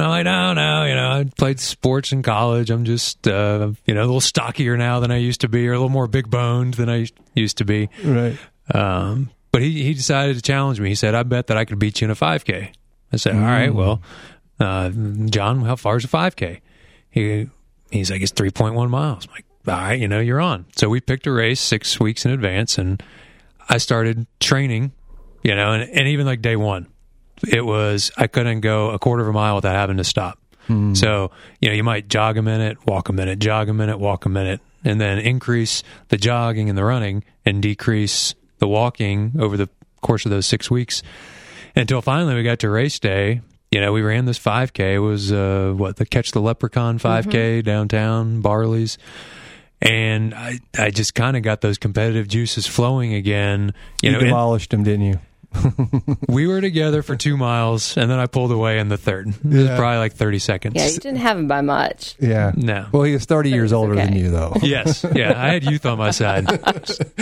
[0.00, 2.70] I'm like, no, no, you know, I played sports in college.
[2.70, 5.72] I'm just, uh, you know, a little stockier now than I used to be, or
[5.72, 7.90] a little more big boned than I used to be.
[8.02, 8.38] Right.
[8.72, 10.88] Um, but he, he decided to challenge me.
[10.88, 12.72] He said, I bet that I could beat you in a 5K.
[13.12, 13.42] I said, mm.
[13.42, 14.00] all right, well,
[14.60, 14.90] uh,
[15.26, 16.60] John, how far is a 5K?
[17.10, 17.48] He,
[17.90, 19.26] he's like, it's 3.1 miles.
[19.26, 20.66] I'm like, all right, you know, you're on.
[20.76, 23.02] So we picked a race six weeks in advance and
[23.68, 24.92] I started training,
[25.42, 26.86] you know, and, and even like day one,
[27.46, 30.38] it was, I couldn't go a quarter of a mile without having to stop.
[30.68, 30.96] Mm.
[30.96, 34.24] So, you know, you might jog a minute, walk a minute, jog a minute, walk
[34.24, 39.56] a minute, and then increase the jogging and the running and decrease the walking over
[39.56, 39.68] the
[40.00, 41.02] course of those six weeks
[41.74, 43.40] until finally we got to race day
[43.76, 44.94] you know, we ran this 5K.
[44.94, 47.60] It was uh, what the Catch the Leprechaun 5K mm-hmm.
[47.60, 48.96] downtown Barley's,
[49.82, 53.74] and I I just kind of got those competitive juices flowing again.
[54.00, 55.20] You, you know, demolished them, didn't you?
[56.28, 59.28] we were together for two miles, and then I pulled away in the third.
[59.28, 59.60] It yeah.
[59.60, 60.76] was probably like thirty seconds.
[60.76, 62.16] Yeah, you didn't have him by much.
[62.18, 62.86] Yeah, no.
[62.92, 64.06] Well, he was thirty years older okay.
[64.06, 64.54] than you, though.
[64.62, 66.46] yes, yeah, I had youth on my side.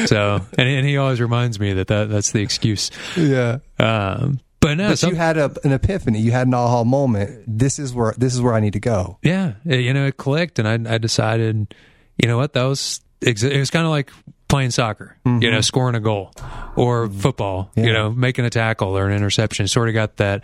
[0.07, 2.93] So, and, and he always reminds me that, that that's the excuse.
[3.17, 3.59] Yeah.
[3.81, 6.21] Um, But no, but some, you had a, an epiphany.
[6.21, 7.45] You had an aha moment.
[7.47, 9.19] This is where this is where I need to go.
[9.23, 11.75] Yeah, you know, it clicked, and I, I decided,
[12.17, 14.11] you know what, that was it was kind of like
[14.49, 15.43] playing soccer, mm-hmm.
[15.43, 16.33] you know, scoring a goal,
[16.77, 17.85] or football, yeah.
[17.85, 19.69] you know, making a tackle or an interception.
[19.69, 20.43] Sort of got that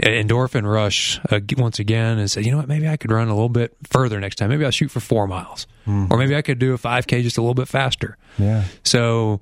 [0.00, 3.34] endorphin rush uh, once again, and said, you know what, maybe I could run a
[3.34, 4.50] little bit further next time.
[4.50, 6.12] Maybe I'll shoot for four miles, mm-hmm.
[6.12, 8.18] or maybe I could do a 5K just a little bit faster.
[8.38, 8.62] Yeah.
[8.84, 9.40] So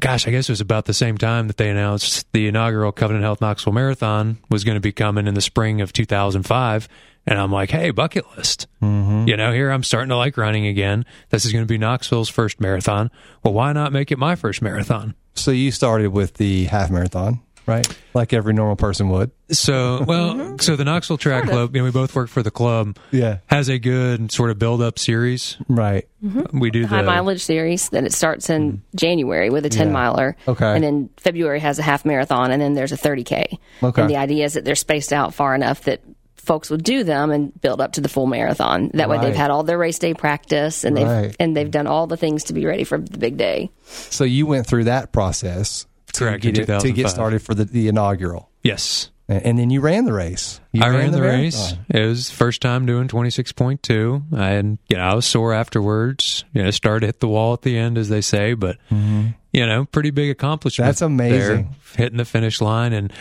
[0.00, 3.24] gosh, I guess it was about the same time that they announced the inaugural Covenant
[3.24, 6.88] Health Knoxville Marathon was going to be coming in the spring of 2005.
[7.26, 8.66] And I'm like, hey, bucket list.
[8.82, 9.28] Mm-hmm.
[9.28, 11.04] You know, here I'm starting to like running again.
[11.30, 13.10] This is going to be Knoxville's first marathon.
[13.42, 15.14] Well, why not make it my first marathon?
[15.34, 17.98] So you started with the half marathon right?
[18.14, 19.30] Like every normal person would.
[19.50, 20.56] So, well, mm-hmm.
[20.58, 22.96] so the Knoxville Track sort Club, you know, we both work for the club.
[23.10, 25.56] Yeah, has a good sort of build up series.
[25.68, 26.08] Right.
[26.22, 26.58] Mm-hmm.
[26.58, 27.88] We do the high mileage series.
[27.90, 28.80] Then it starts in mm.
[28.94, 29.92] January with a ten yeah.
[29.92, 30.36] miler.
[30.48, 30.74] Okay.
[30.74, 33.58] And then February has a half marathon, and then there's a thirty k.
[33.82, 34.02] Okay.
[34.02, 36.02] And the idea is that they're spaced out far enough that
[36.48, 38.90] folks will do them and build up to the full marathon.
[38.94, 39.20] That right.
[39.20, 41.36] way, they've had all their race day practice and they've right.
[41.38, 43.70] and they've done all the things to be ready for the big day.
[43.84, 45.86] So you went through that process
[46.18, 46.42] Correct.
[46.42, 48.50] To get, it, to get started for the, the inaugural.
[48.62, 49.10] Yes.
[49.30, 50.58] And then you ran the race.
[50.72, 51.74] You I ran, ran the, the race.
[51.90, 54.32] It was first time doing 26.2.
[54.34, 56.46] I had, you know, I was sore afterwards.
[56.54, 59.28] You know, started to hit the wall at the end, as they say, but, mm-hmm.
[59.52, 60.88] you know, pretty big accomplishment.
[60.88, 61.38] That's amazing.
[61.38, 62.94] There, hitting the finish line.
[62.94, 63.12] And,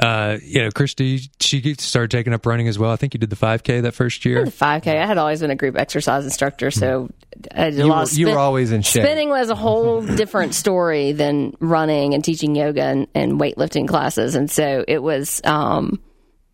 [0.00, 2.90] uh, you know, Christy, she started taking up running as well.
[2.90, 4.44] I think you did the 5K that first year.
[4.44, 4.86] the 5K.
[4.86, 7.10] I had always been a group exercise instructor, so
[7.54, 9.04] I did a you lot were, of spin- You were always in shape.
[9.04, 14.34] Spinning was a whole different story than running and teaching yoga and, and weightlifting classes,
[14.34, 15.42] and so it was.
[15.44, 16.00] Um,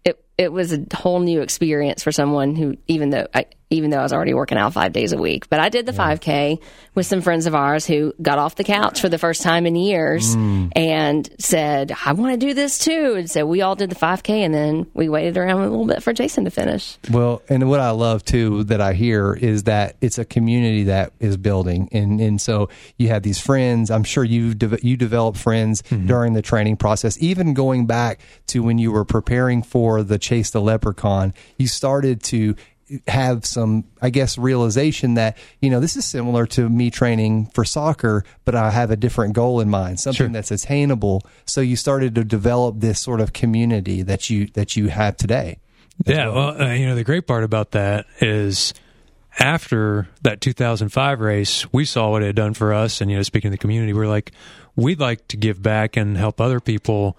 [0.04, 3.98] it it was a whole new experience for someone who, even though I, even though
[3.98, 5.48] I was already working out five days a week.
[5.50, 6.16] But I did the yeah.
[6.16, 6.62] 5K
[6.94, 9.76] with some friends of ours who got off the couch for the first time in
[9.76, 10.72] years mm.
[10.74, 13.14] and said, I want to do this too.
[13.18, 16.02] And so we all did the 5K and then we waited around a little bit
[16.02, 16.96] for Jason to finish.
[17.10, 21.12] Well, and what I love too that I hear is that it's a community that
[21.20, 21.88] is building.
[21.92, 23.90] And, and so you have these friends.
[23.90, 26.06] I'm sure you, de- you develop friends mm-hmm.
[26.06, 30.50] during the training process, even going back to when you were preparing for the Chase
[30.50, 32.54] the Leprechaun, you started to
[33.06, 37.64] have some, I guess, realization that, you know, this is similar to me training for
[37.64, 40.28] soccer, but I have a different goal in mind, something sure.
[40.28, 41.22] that's attainable.
[41.46, 45.60] So you started to develop this sort of community that you, that you have today.
[46.04, 46.28] Yeah.
[46.28, 48.74] Well, well uh, you know, the great part about that is
[49.38, 53.00] after that 2005 race, we saw what it had done for us.
[53.00, 54.32] And, you know, speaking of the community, we we're like,
[54.76, 57.16] we'd like to give back and help other people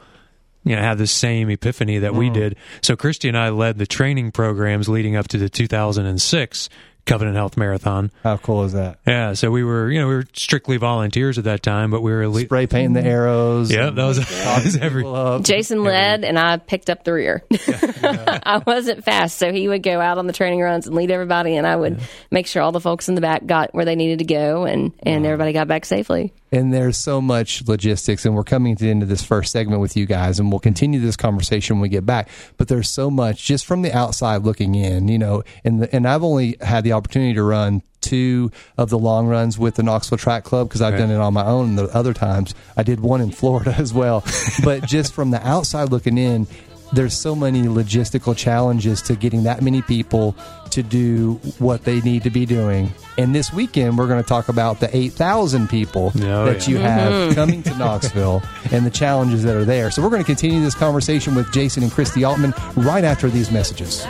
[0.63, 2.17] you know have the same epiphany that mm.
[2.17, 2.55] we did.
[2.81, 6.69] So Christy and I led the training programs leading up to the 2006
[7.09, 8.11] Covenant Health Marathon.
[8.23, 8.99] How cool is that?
[9.07, 12.11] Yeah, so we were, you know, we were strictly volunteers at that time, but we
[12.11, 12.45] were elite.
[12.47, 13.71] spray painting the arrows.
[13.71, 15.03] Yeah, that was, that was every.
[15.41, 17.43] Jason led, and I picked up the rear.
[17.69, 18.39] Yeah.
[18.45, 21.55] I wasn't fast, so he would go out on the training runs and lead everybody,
[21.55, 22.05] and I would yeah.
[22.31, 24.93] make sure all the folks in the back got where they needed to go, and
[25.03, 25.29] and wow.
[25.29, 29.03] everybody got back safely and there's so much logistics and we're coming to the end
[29.03, 32.05] of this first segment with you guys and we'll continue this conversation when we get
[32.05, 32.29] back.
[32.57, 36.07] But there's so much just from the outside looking in you know and the, and
[36.07, 40.17] I've only had the opportunity to run two of the long runs with the Knoxville
[40.17, 40.99] Track Club because I've right.
[40.99, 42.55] done it on my own the other times.
[42.77, 44.23] I did one in Florida as well.
[44.63, 46.47] But just from the outside looking in
[46.93, 50.35] there's so many logistical challenges to getting that many people
[50.71, 52.91] to do what they need to be doing.
[53.17, 56.69] And this weekend, we're going to talk about the 8,000 people oh, that yeah.
[56.69, 57.33] you have mm-hmm.
[57.33, 59.91] coming to Knoxville and the challenges that are there.
[59.91, 63.51] So we're going to continue this conversation with Jason and Christy Altman right after these
[63.51, 64.05] messages.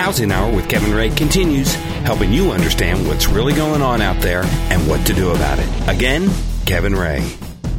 [0.00, 4.44] Housing Hour with Kevin Ray continues, helping you understand what's really going on out there
[4.44, 5.68] and what to do about it.
[5.94, 6.30] Again,
[6.64, 7.30] Kevin Ray.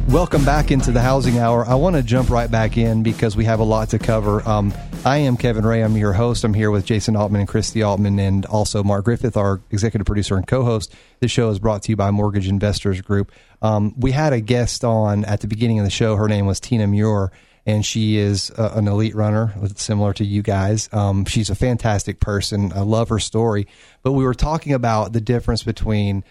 [0.08, 1.66] Welcome back into the Housing Hour.
[1.66, 4.48] I want to jump right back in because we have a lot to cover.
[4.48, 4.72] Um,
[5.04, 5.82] I am Kevin Ray.
[5.82, 6.44] I'm your host.
[6.44, 10.36] I'm here with Jason Altman and Christy Altman and also Mark Griffith, our executive producer
[10.36, 10.94] and co host.
[11.18, 13.32] This show is brought to you by Mortgage Investors Group.
[13.62, 16.14] Um, we had a guest on at the beginning of the show.
[16.14, 17.32] Her name was Tina Muir
[17.64, 20.88] and she is uh, an elite runner, similar to you guys.
[20.92, 22.72] Um, she's a fantastic person.
[22.72, 23.68] I love her story.
[24.02, 26.24] But we were talking about the difference between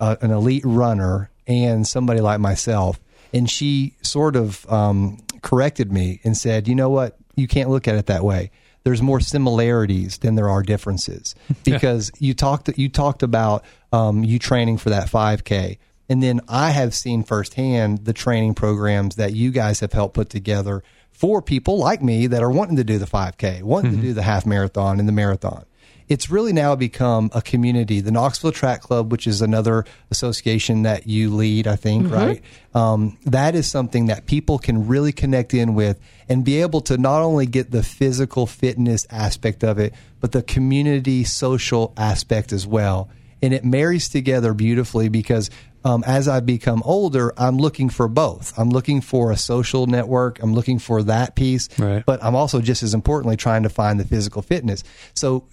[0.00, 3.00] uh, an elite runner and somebody like myself,
[3.32, 7.16] and she sort of um, corrected me and said, "You know what?
[7.36, 8.50] You can't look at it that way."
[8.84, 11.34] There's more similarities than there are differences
[11.64, 15.78] because you talked you talked about um, you training for that 5K
[16.08, 20.30] And then I have seen firsthand the training programs that you guys have helped put
[20.30, 24.00] together for people like me that are wanting to do the 5K, wanting mm-hmm.
[24.00, 25.64] to do the half marathon and the marathon
[26.08, 28.00] it's really now become a community.
[28.00, 32.14] The Knoxville Track Club, which is another association that you lead, I think, mm-hmm.
[32.14, 32.42] right?
[32.74, 36.96] Um, that is something that people can really connect in with and be able to
[36.96, 42.66] not only get the physical fitness aspect of it, but the community social aspect as
[42.66, 43.10] well.
[43.42, 45.50] And it marries together beautifully because
[45.88, 48.56] um, as I become older, I'm looking for both.
[48.58, 50.38] I'm looking for a social network.
[50.42, 52.04] I'm looking for that piece, right.
[52.04, 54.84] but I'm also just as importantly trying to find the physical fitness.
[55.14, 55.48] So,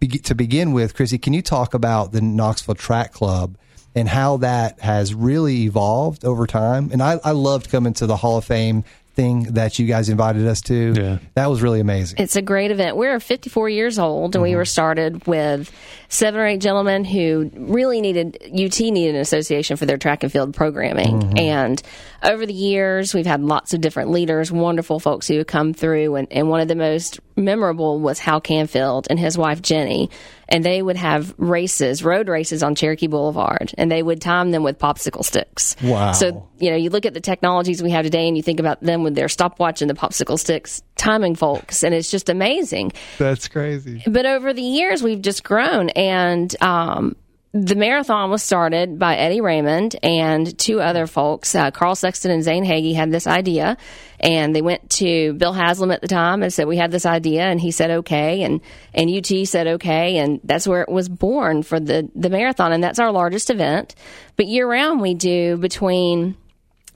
[0.00, 3.56] be- to begin with, Chrissy, can you talk about the Knoxville Track Club
[3.94, 6.90] and how that has really evolved over time?
[6.92, 8.82] And I, I loved coming to the Hall of Fame
[9.16, 10.92] thing that you guys invited us to.
[10.94, 11.18] Yeah.
[11.34, 12.18] That was really amazing.
[12.20, 12.96] It's a great event.
[12.96, 14.50] We're 54 years old, and mm-hmm.
[14.50, 15.72] we were started with
[16.08, 20.30] seven or eight gentlemen who really needed UT needed an association for their track and
[20.30, 21.20] field programming.
[21.20, 21.38] Mm-hmm.
[21.38, 21.82] And
[22.22, 26.16] over the years, we've had lots of different leaders, wonderful folks who have come through.
[26.16, 30.10] And, and one of the most memorable was Hal Canfield and his wife Jenny.
[30.48, 34.62] And they would have races, road races on Cherokee Boulevard, and they would time them
[34.62, 35.74] with popsicle sticks.
[35.82, 36.12] Wow.
[36.12, 38.80] So, you know, you look at the technologies we have today and you think about
[38.80, 42.92] them with their stopwatch and the popsicle sticks timing folks, and it's just amazing.
[43.18, 44.02] That's crazy.
[44.06, 47.16] But over the years, we've just grown and um,
[47.52, 51.54] the marathon was started by Eddie Raymond and two other folks.
[51.54, 53.76] Uh, Carl Sexton and Zane Hagee had this idea,
[54.20, 57.44] and they went to Bill Haslam at the time and said, "We have this idea,"
[57.44, 58.60] and he said, "Okay," and
[58.92, 62.82] and UT said, "Okay," and that's where it was born for the the marathon, and
[62.82, 63.94] that's our largest event.
[64.36, 66.36] But year round, we do between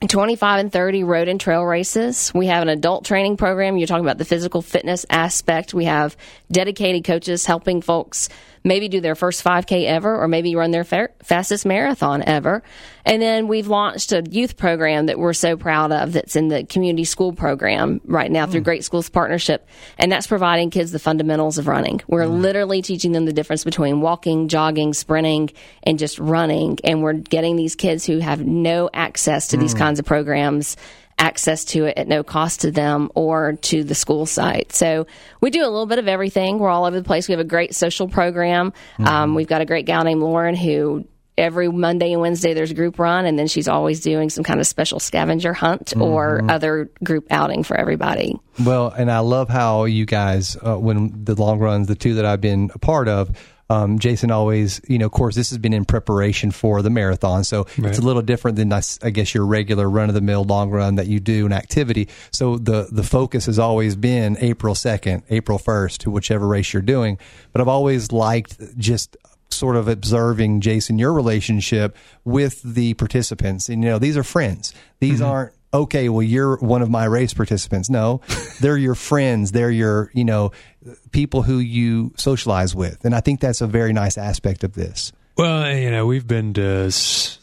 [0.07, 2.31] 25 and 30 road and trail races.
[2.33, 3.77] We have an adult training program.
[3.77, 5.73] You're talking about the physical fitness aspect.
[5.73, 6.17] We have
[6.51, 8.29] dedicated coaches helping folks
[8.63, 12.63] maybe do their first 5K ever or maybe run their fa- fastest marathon ever.
[13.05, 16.63] And then we've launched a youth program that we're so proud of that's in the
[16.63, 18.65] community school program right now through mm.
[18.65, 19.67] Great Schools Partnership.
[19.97, 22.01] And that's providing kids the fundamentals of running.
[22.07, 22.41] We're mm.
[22.41, 25.49] literally teaching them the difference between walking, jogging, sprinting,
[25.83, 26.77] and just running.
[26.83, 29.61] And we're getting these kids who have no access to mm.
[29.61, 30.77] these kinds of programs
[31.21, 34.73] access to it at no cost to them or to the school site.
[34.73, 35.05] So
[35.39, 36.57] we do a little bit of everything.
[36.57, 37.27] We're all over the place.
[37.27, 38.71] We have a great social program.
[38.71, 39.07] Mm-hmm.
[39.07, 41.05] Um, we've got a great gal named Lauren who
[41.37, 44.59] every Monday and Wednesday there's a group run, and then she's always doing some kind
[44.59, 46.01] of special scavenger hunt mm-hmm.
[46.01, 48.35] or other group outing for everybody.
[48.63, 52.25] Well, and I love how you guys, uh, when the long runs, the two that
[52.25, 53.37] I've been a part of,
[53.71, 57.45] um, Jason always, you know, of course, this has been in preparation for the marathon,
[57.45, 57.89] so right.
[57.89, 60.95] it's a little different than I guess your regular run of the mill long run
[60.95, 62.09] that you do an activity.
[62.31, 66.81] So the the focus has always been April second, April first, to whichever race you're
[66.81, 67.17] doing.
[67.53, 69.15] But I've always liked just
[69.49, 71.95] sort of observing Jason your relationship
[72.25, 74.73] with the participants, and you know, these are friends.
[74.99, 75.29] These mm-hmm.
[75.29, 77.89] aren't okay, well, you're one of my race participants.
[77.89, 78.21] No,
[78.61, 79.51] they're your friends.
[79.51, 80.51] They're your, you know,
[81.11, 83.03] people who you socialize with.
[83.05, 85.11] And I think that's a very nice aspect of this.
[85.37, 86.91] Well, you know, we've been to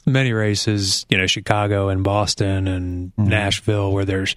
[0.07, 3.29] many races, you know, Chicago and Boston and mm-hmm.
[3.29, 4.37] Nashville where there's,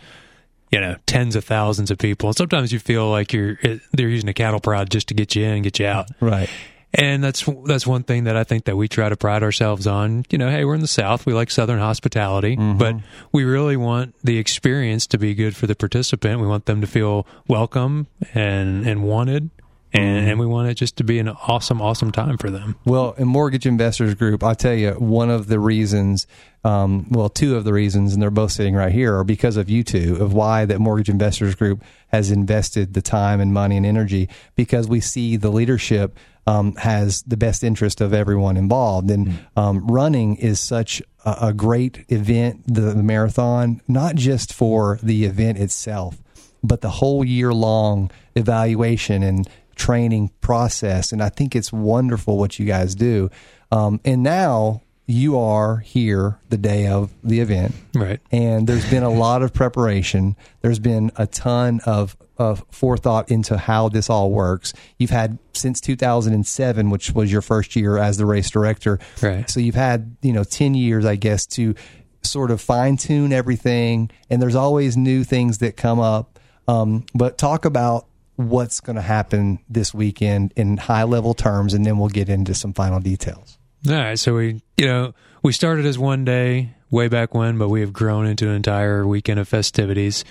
[0.71, 2.29] you know, tens of thousands of people.
[2.29, 3.59] And sometimes you feel like you're,
[3.91, 6.07] they're using a cattle prod just to get you in and get you out.
[6.21, 6.49] Right.
[6.93, 10.25] And that's that's one thing that I think that we try to pride ourselves on.
[10.29, 11.25] You know, hey, we're in the South.
[11.25, 12.77] We like Southern hospitality, mm-hmm.
[12.77, 12.95] but
[13.31, 16.41] we really want the experience to be good for the participant.
[16.41, 19.51] We want them to feel welcome and and wanted,
[19.93, 20.29] and, mm-hmm.
[20.31, 22.75] and we want it just to be an awesome, awesome time for them.
[22.83, 26.27] Well, in Mortgage Investors Group, I'll tell you one of the reasons,
[26.65, 29.69] um, well, two of the reasons, and they're both sitting right here, are because of
[29.69, 33.85] you two, of why that Mortgage Investors Group has invested the time and money and
[33.85, 34.27] energy,
[34.57, 36.17] because we see the leadership
[36.47, 39.09] um, has the best interest of everyone involved.
[39.11, 39.59] And mm-hmm.
[39.59, 45.25] um, running is such a, a great event, the, the, marathon, not just for the
[45.25, 46.21] event itself,
[46.63, 51.11] but the whole year long evaluation and training process.
[51.11, 53.29] And I think it's wonderful what you guys do.
[53.71, 54.81] Um, and now
[55.11, 57.75] you are here the day of the event.
[57.93, 58.19] Right.
[58.31, 60.35] And there's been a lot of preparation.
[60.61, 64.73] There's been a ton of, of forethought into how this all works.
[64.97, 68.99] You've had since 2007, which was your first year as the race director.
[69.21, 69.49] Right.
[69.49, 71.75] So you've had, you know, 10 years, I guess, to
[72.23, 74.11] sort of fine tune everything.
[74.29, 76.39] And there's always new things that come up.
[76.67, 78.05] Um, but talk about
[78.37, 82.53] what's going to happen this weekend in high level terms, and then we'll get into
[82.53, 83.57] some final details.
[83.87, 84.19] All right.
[84.19, 85.13] So we, you know,
[85.43, 89.07] we started as one day way back when, but we have grown into an entire
[89.07, 90.23] weekend of festivities.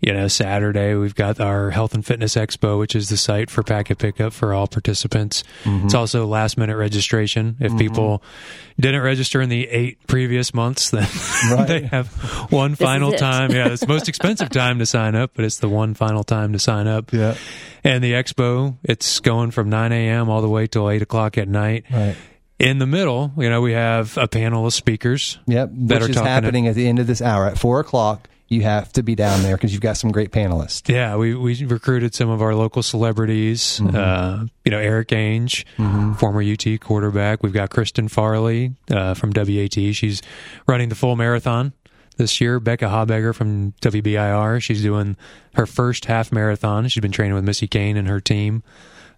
[0.00, 3.62] you know, Saturday we've got our Health and Fitness Expo, which is the site for
[3.62, 5.42] packet pickup for all participants.
[5.64, 5.86] Mm-hmm.
[5.86, 7.56] It's also last minute registration.
[7.60, 7.78] If mm-hmm.
[7.78, 8.22] people
[8.78, 11.08] didn't register in the eight previous months, then
[11.50, 11.66] right.
[11.66, 12.08] they have
[12.50, 13.52] one final time.
[13.52, 16.52] Yeah, it's the most expensive time to sign up, but it's the one final time
[16.52, 17.12] to sign up.
[17.12, 17.36] Yeah.
[17.82, 20.28] And the expo, it's going from 9 a.m.
[20.28, 21.84] all the way till 8 o'clock at night.
[21.90, 22.16] Right
[22.58, 25.38] in the middle, you know, we have a panel of speakers.
[25.46, 28.62] Yep, that which is happening at the end of this hour at four o'clock you
[28.62, 30.88] have to be down there because you've got some great panelists.
[30.88, 33.80] Yeah, we, we recruited some of our local celebrities.
[33.80, 33.96] Mm-hmm.
[33.96, 36.12] Uh, you know, Erik Ainge, mm-hmm.
[36.14, 37.42] former UT quarterback.
[37.42, 39.94] We've got Kristin Farley uh, from WATE.
[39.94, 40.22] She's
[40.68, 41.72] running the full marathon
[42.18, 42.60] this year.
[42.60, 44.62] Becca Habegger from WBIR.
[44.62, 45.16] She's doing
[45.54, 46.86] her first half marathon.
[46.88, 48.62] She's been training with Missy Kane and her team.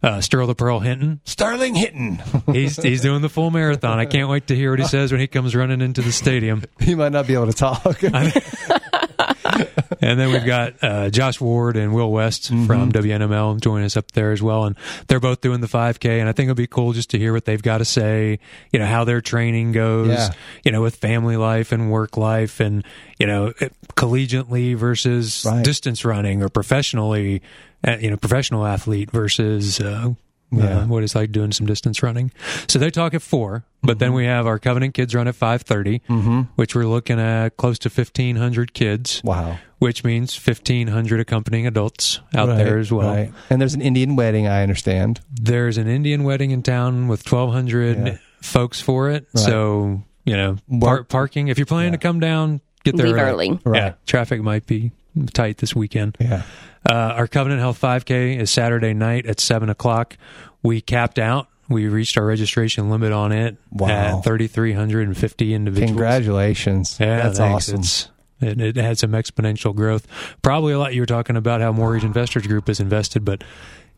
[0.02, 1.20] Uh, Sterl the Pearl Hinton.
[1.24, 2.22] Sterling Hinton.
[2.52, 3.98] he's he's doing the full marathon.
[3.98, 6.62] I can't wait to hear what he says when he comes running into the stadium.
[6.80, 8.02] He might not be able to talk.
[10.00, 12.66] and then we've got uh, Josh Ward and Will West mm-hmm.
[12.66, 14.76] from WNML joining us up there as well, and
[15.08, 16.20] they're both doing the 5K.
[16.20, 18.38] And I think it'll be cool just to hear what they've got to say.
[18.72, 20.08] You know how their training goes.
[20.08, 20.30] Yeah.
[20.64, 22.84] You know with family life and work life, and
[23.18, 23.52] you know
[23.96, 25.64] collegiately versus right.
[25.64, 27.42] distance running or professionally.
[27.86, 30.10] Uh, you know, professional athlete versus uh,
[30.50, 30.78] yeah.
[30.78, 32.32] Uh, what it's like doing some distance running.
[32.68, 33.98] So they talk at four, but mm-hmm.
[33.98, 36.40] then we have our Covenant kids run at five thirty, mm mm-hmm.
[36.56, 39.20] which we're looking at close to fifteen hundred kids.
[39.22, 43.14] Wow, which means fifteen hundred accompanying adults out right, there as well.
[43.14, 43.32] Right.
[43.50, 45.20] And there's an Indian wedding, I understand.
[45.30, 48.18] There's an Indian wedding in town with twelve hundred yeah.
[48.40, 49.26] folks for it.
[49.34, 49.44] Right.
[49.44, 51.48] So you know, par- parking.
[51.48, 51.98] If you're planning yeah.
[51.98, 53.60] to come down, get there early.
[53.66, 53.78] early.
[53.78, 54.92] Yeah, traffic might be
[55.26, 56.16] tight this weekend.
[56.20, 56.42] Yeah.
[56.88, 60.16] Uh, our Covenant Health 5K is Saturday night at 7 o'clock.
[60.62, 61.48] We capped out.
[61.68, 64.18] We reached our registration limit on it wow.
[64.18, 65.90] at 3,350 individuals.
[65.90, 66.96] Congratulations.
[66.98, 67.68] Yeah, that's thanks.
[67.68, 67.80] awesome.
[67.80, 68.08] It's,
[68.40, 70.06] it, it had some exponential growth.
[70.42, 73.44] Probably a lot you were talking about how Mortgage Investors Group is invested, but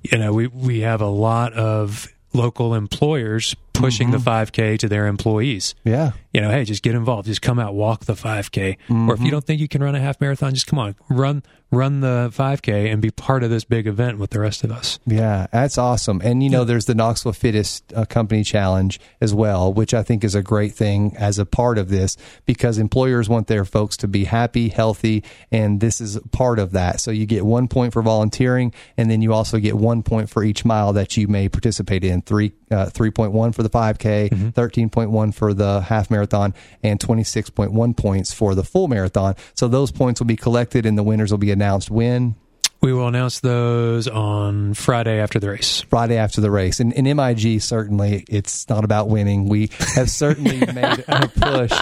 [0.02, 4.22] you know, we, we have a lot of local employers pushing mm-hmm.
[4.24, 5.74] the 5K to their employees.
[5.84, 6.12] Yeah.
[6.32, 7.26] You know, hey, just get involved.
[7.26, 8.76] Just come out, walk the 5K.
[8.76, 9.08] Mm-hmm.
[9.08, 9.32] Or if you mm-hmm.
[9.32, 12.92] don't think you can run a half marathon, just come on, run run the 5K
[12.92, 14.98] and be part of this big event with the rest of us.
[15.06, 16.20] Yeah, that's awesome.
[16.24, 20.24] And you know, there's the Knoxville Fittest uh, Company Challenge as well, which I think
[20.24, 24.08] is a great thing as a part of this because employers want their folks to
[24.08, 27.00] be happy, healthy, and this is part of that.
[27.00, 30.42] So you get one point for volunteering, and then you also get one point for
[30.42, 32.22] each mile that you may participate in.
[32.22, 34.48] Three uh, 3.1 for the 5K, mm-hmm.
[34.48, 39.34] 13.1 for the half marathon, and 26.1 points for the full marathon.
[39.54, 42.36] So those points will be collected and the winners will be announced when?
[42.82, 45.82] We will announce those on Friday after the race.
[45.82, 46.80] Friday after the race.
[46.80, 49.48] And in MIG, certainly, it's not about winning.
[49.50, 51.72] We have certainly made a push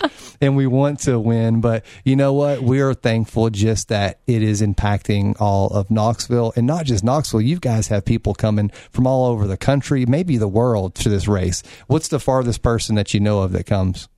[0.41, 1.61] and we want to win.
[1.61, 2.63] But you know what?
[2.63, 7.43] We are thankful just that it is impacting all of Knoxville and not just Knoxville.
[7.43, 11.29] You guys have people coming from all over the country, maybe the world to this
[11.29, 11.63] race.
[11.87, 14.09] What's the farthest person that you know of that comes?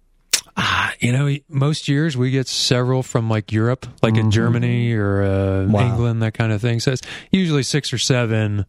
[0.63, 4.27] Ah, you know, most years we get several from like Europe, like mm-hmm.
[4.27, 5.87] in Germany or uh, wow.
[5.87, 6.81] England, that kind of thing.
[6.81, 7.01] So it's
[7.31, 8.67] usually six or seven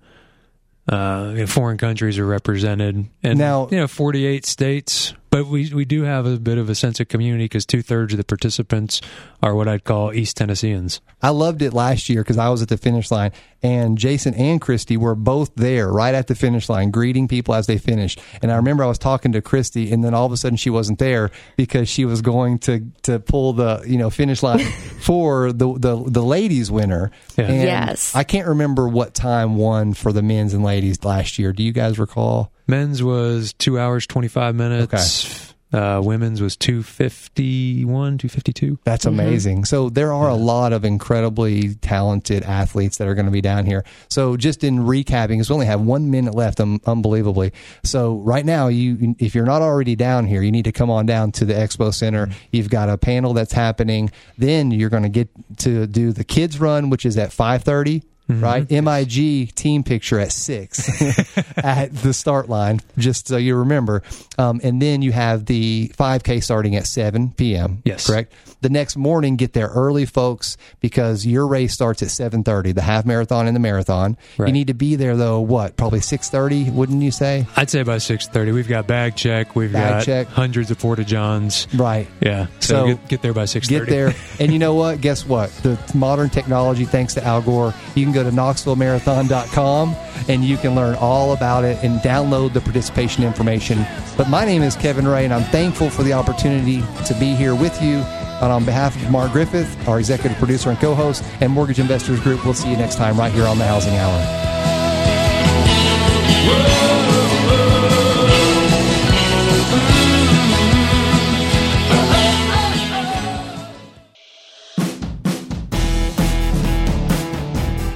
[0.88, 6.04] uh, foreign countries are represented, and now you know, forty-eight states but we we do
[6.04, 9.02] have a bit of a sense of community because two thirds of the participants
[9.42, 11.00] are what I'd call East Tennesseans.
[11.22, 13.32] I loved it last year because I was at the finish line,
[13.64, 17.66] and Jason and Christy were both there right at the finish line, greeting people as
[17.66, 18.20] they finished.
[18.42, 20.70] And I remember I was talking to Christy, and then all of a sudden she
[20.70, 24.60] wasn't there because she was going to to pull the you know finish line
[25.00, 27.10] for the the, the ladies winner.
[27.38, 27.46] Yeah.
[27.46, 31.54] And yes, I can't remember what time won for the men's and ladies last year.
[31.54, 32.52] Do you guys recall?
[32.72, 35.26] Men's was two hours twenty five minutes.
[35.26, 35.52] Okay.
[35.74, 38.80] Uh, women's was 251, 252.
[38.84, 39.20] That's mm-hmm.
[39.20, 39.58] amazing.
[39.60, 39.66] Mm-hmm.
[39.66, 40.36] So there are yeah.
[40.36, 43.86] a lot of incredibly talented athletes that are going to be down here.
[44.10, 47.54] So just in recapping, because we only have one minute left, um, unbelievably.
[47.86, 51.06] So right now, you if you're not already down here, you need to come on
[51.06, 52.28] down to the Expo Center.
[52.28, 52.40] Mm-hmm.
[52.52, 54.12] You've got a panel that's happening.
[54.38, 58.04] Then you're going to get to do the kids run, which is at 5:30
[58.34, 58.44] mm-hmm.
[58.44, 58.70] right?
[58.70, 61.02] MIG team picture at six
[61.58, 64.04] at the start line, just so you remember.
[64.38, 67.82] Um, and then you have the 5K starting at 7 p.m.
[67.86, 68.34] Yes, correct.
[68.62, 73.08] The next morning, get there early, folks, because your race starts at 7:30, the half
[73.08, 74.18] marathon and the marathon.
[74.38, 74.48] Right.
[74.48, 75.40] You need to be there though.
[75.40, 75.78] What?
[75.78, 77.48] Probably 6:30, wouldn't you say?
[77.56, 78.54] I'd say about 6:30.
[78.54, 79.56] We've got bag check.
[79.56, 80.28] We've bag got check.
[80.28, 81.68] hundreds of porta johns.
[81.74, 82.08] Right.
[82.20, 82.48] Yeah.
[82.60, 83.68] So, so get, get, there by 6:30.
[83.70, 85.02] Get there, and you know what?
[85.02, 85.50] Guess what?
[85.64, 89.96] The modern technology, thanks to Al Gore, you can to KnoxvilleMarathon.com
[90.28, 93.86] and you can learn all about it and download the participation information.
[94.18, 97.56] But my name is Kevin Ray, and I'm thankful for the opportunity to be here
[97.56, 97.98] with you
[98.42, 102.20] And on behalf of Mark Griffith, our executive producer and co host, and Mortgage Investors
[102.20, 104.71] Group, we'll see you next time right here on the Housing Hour.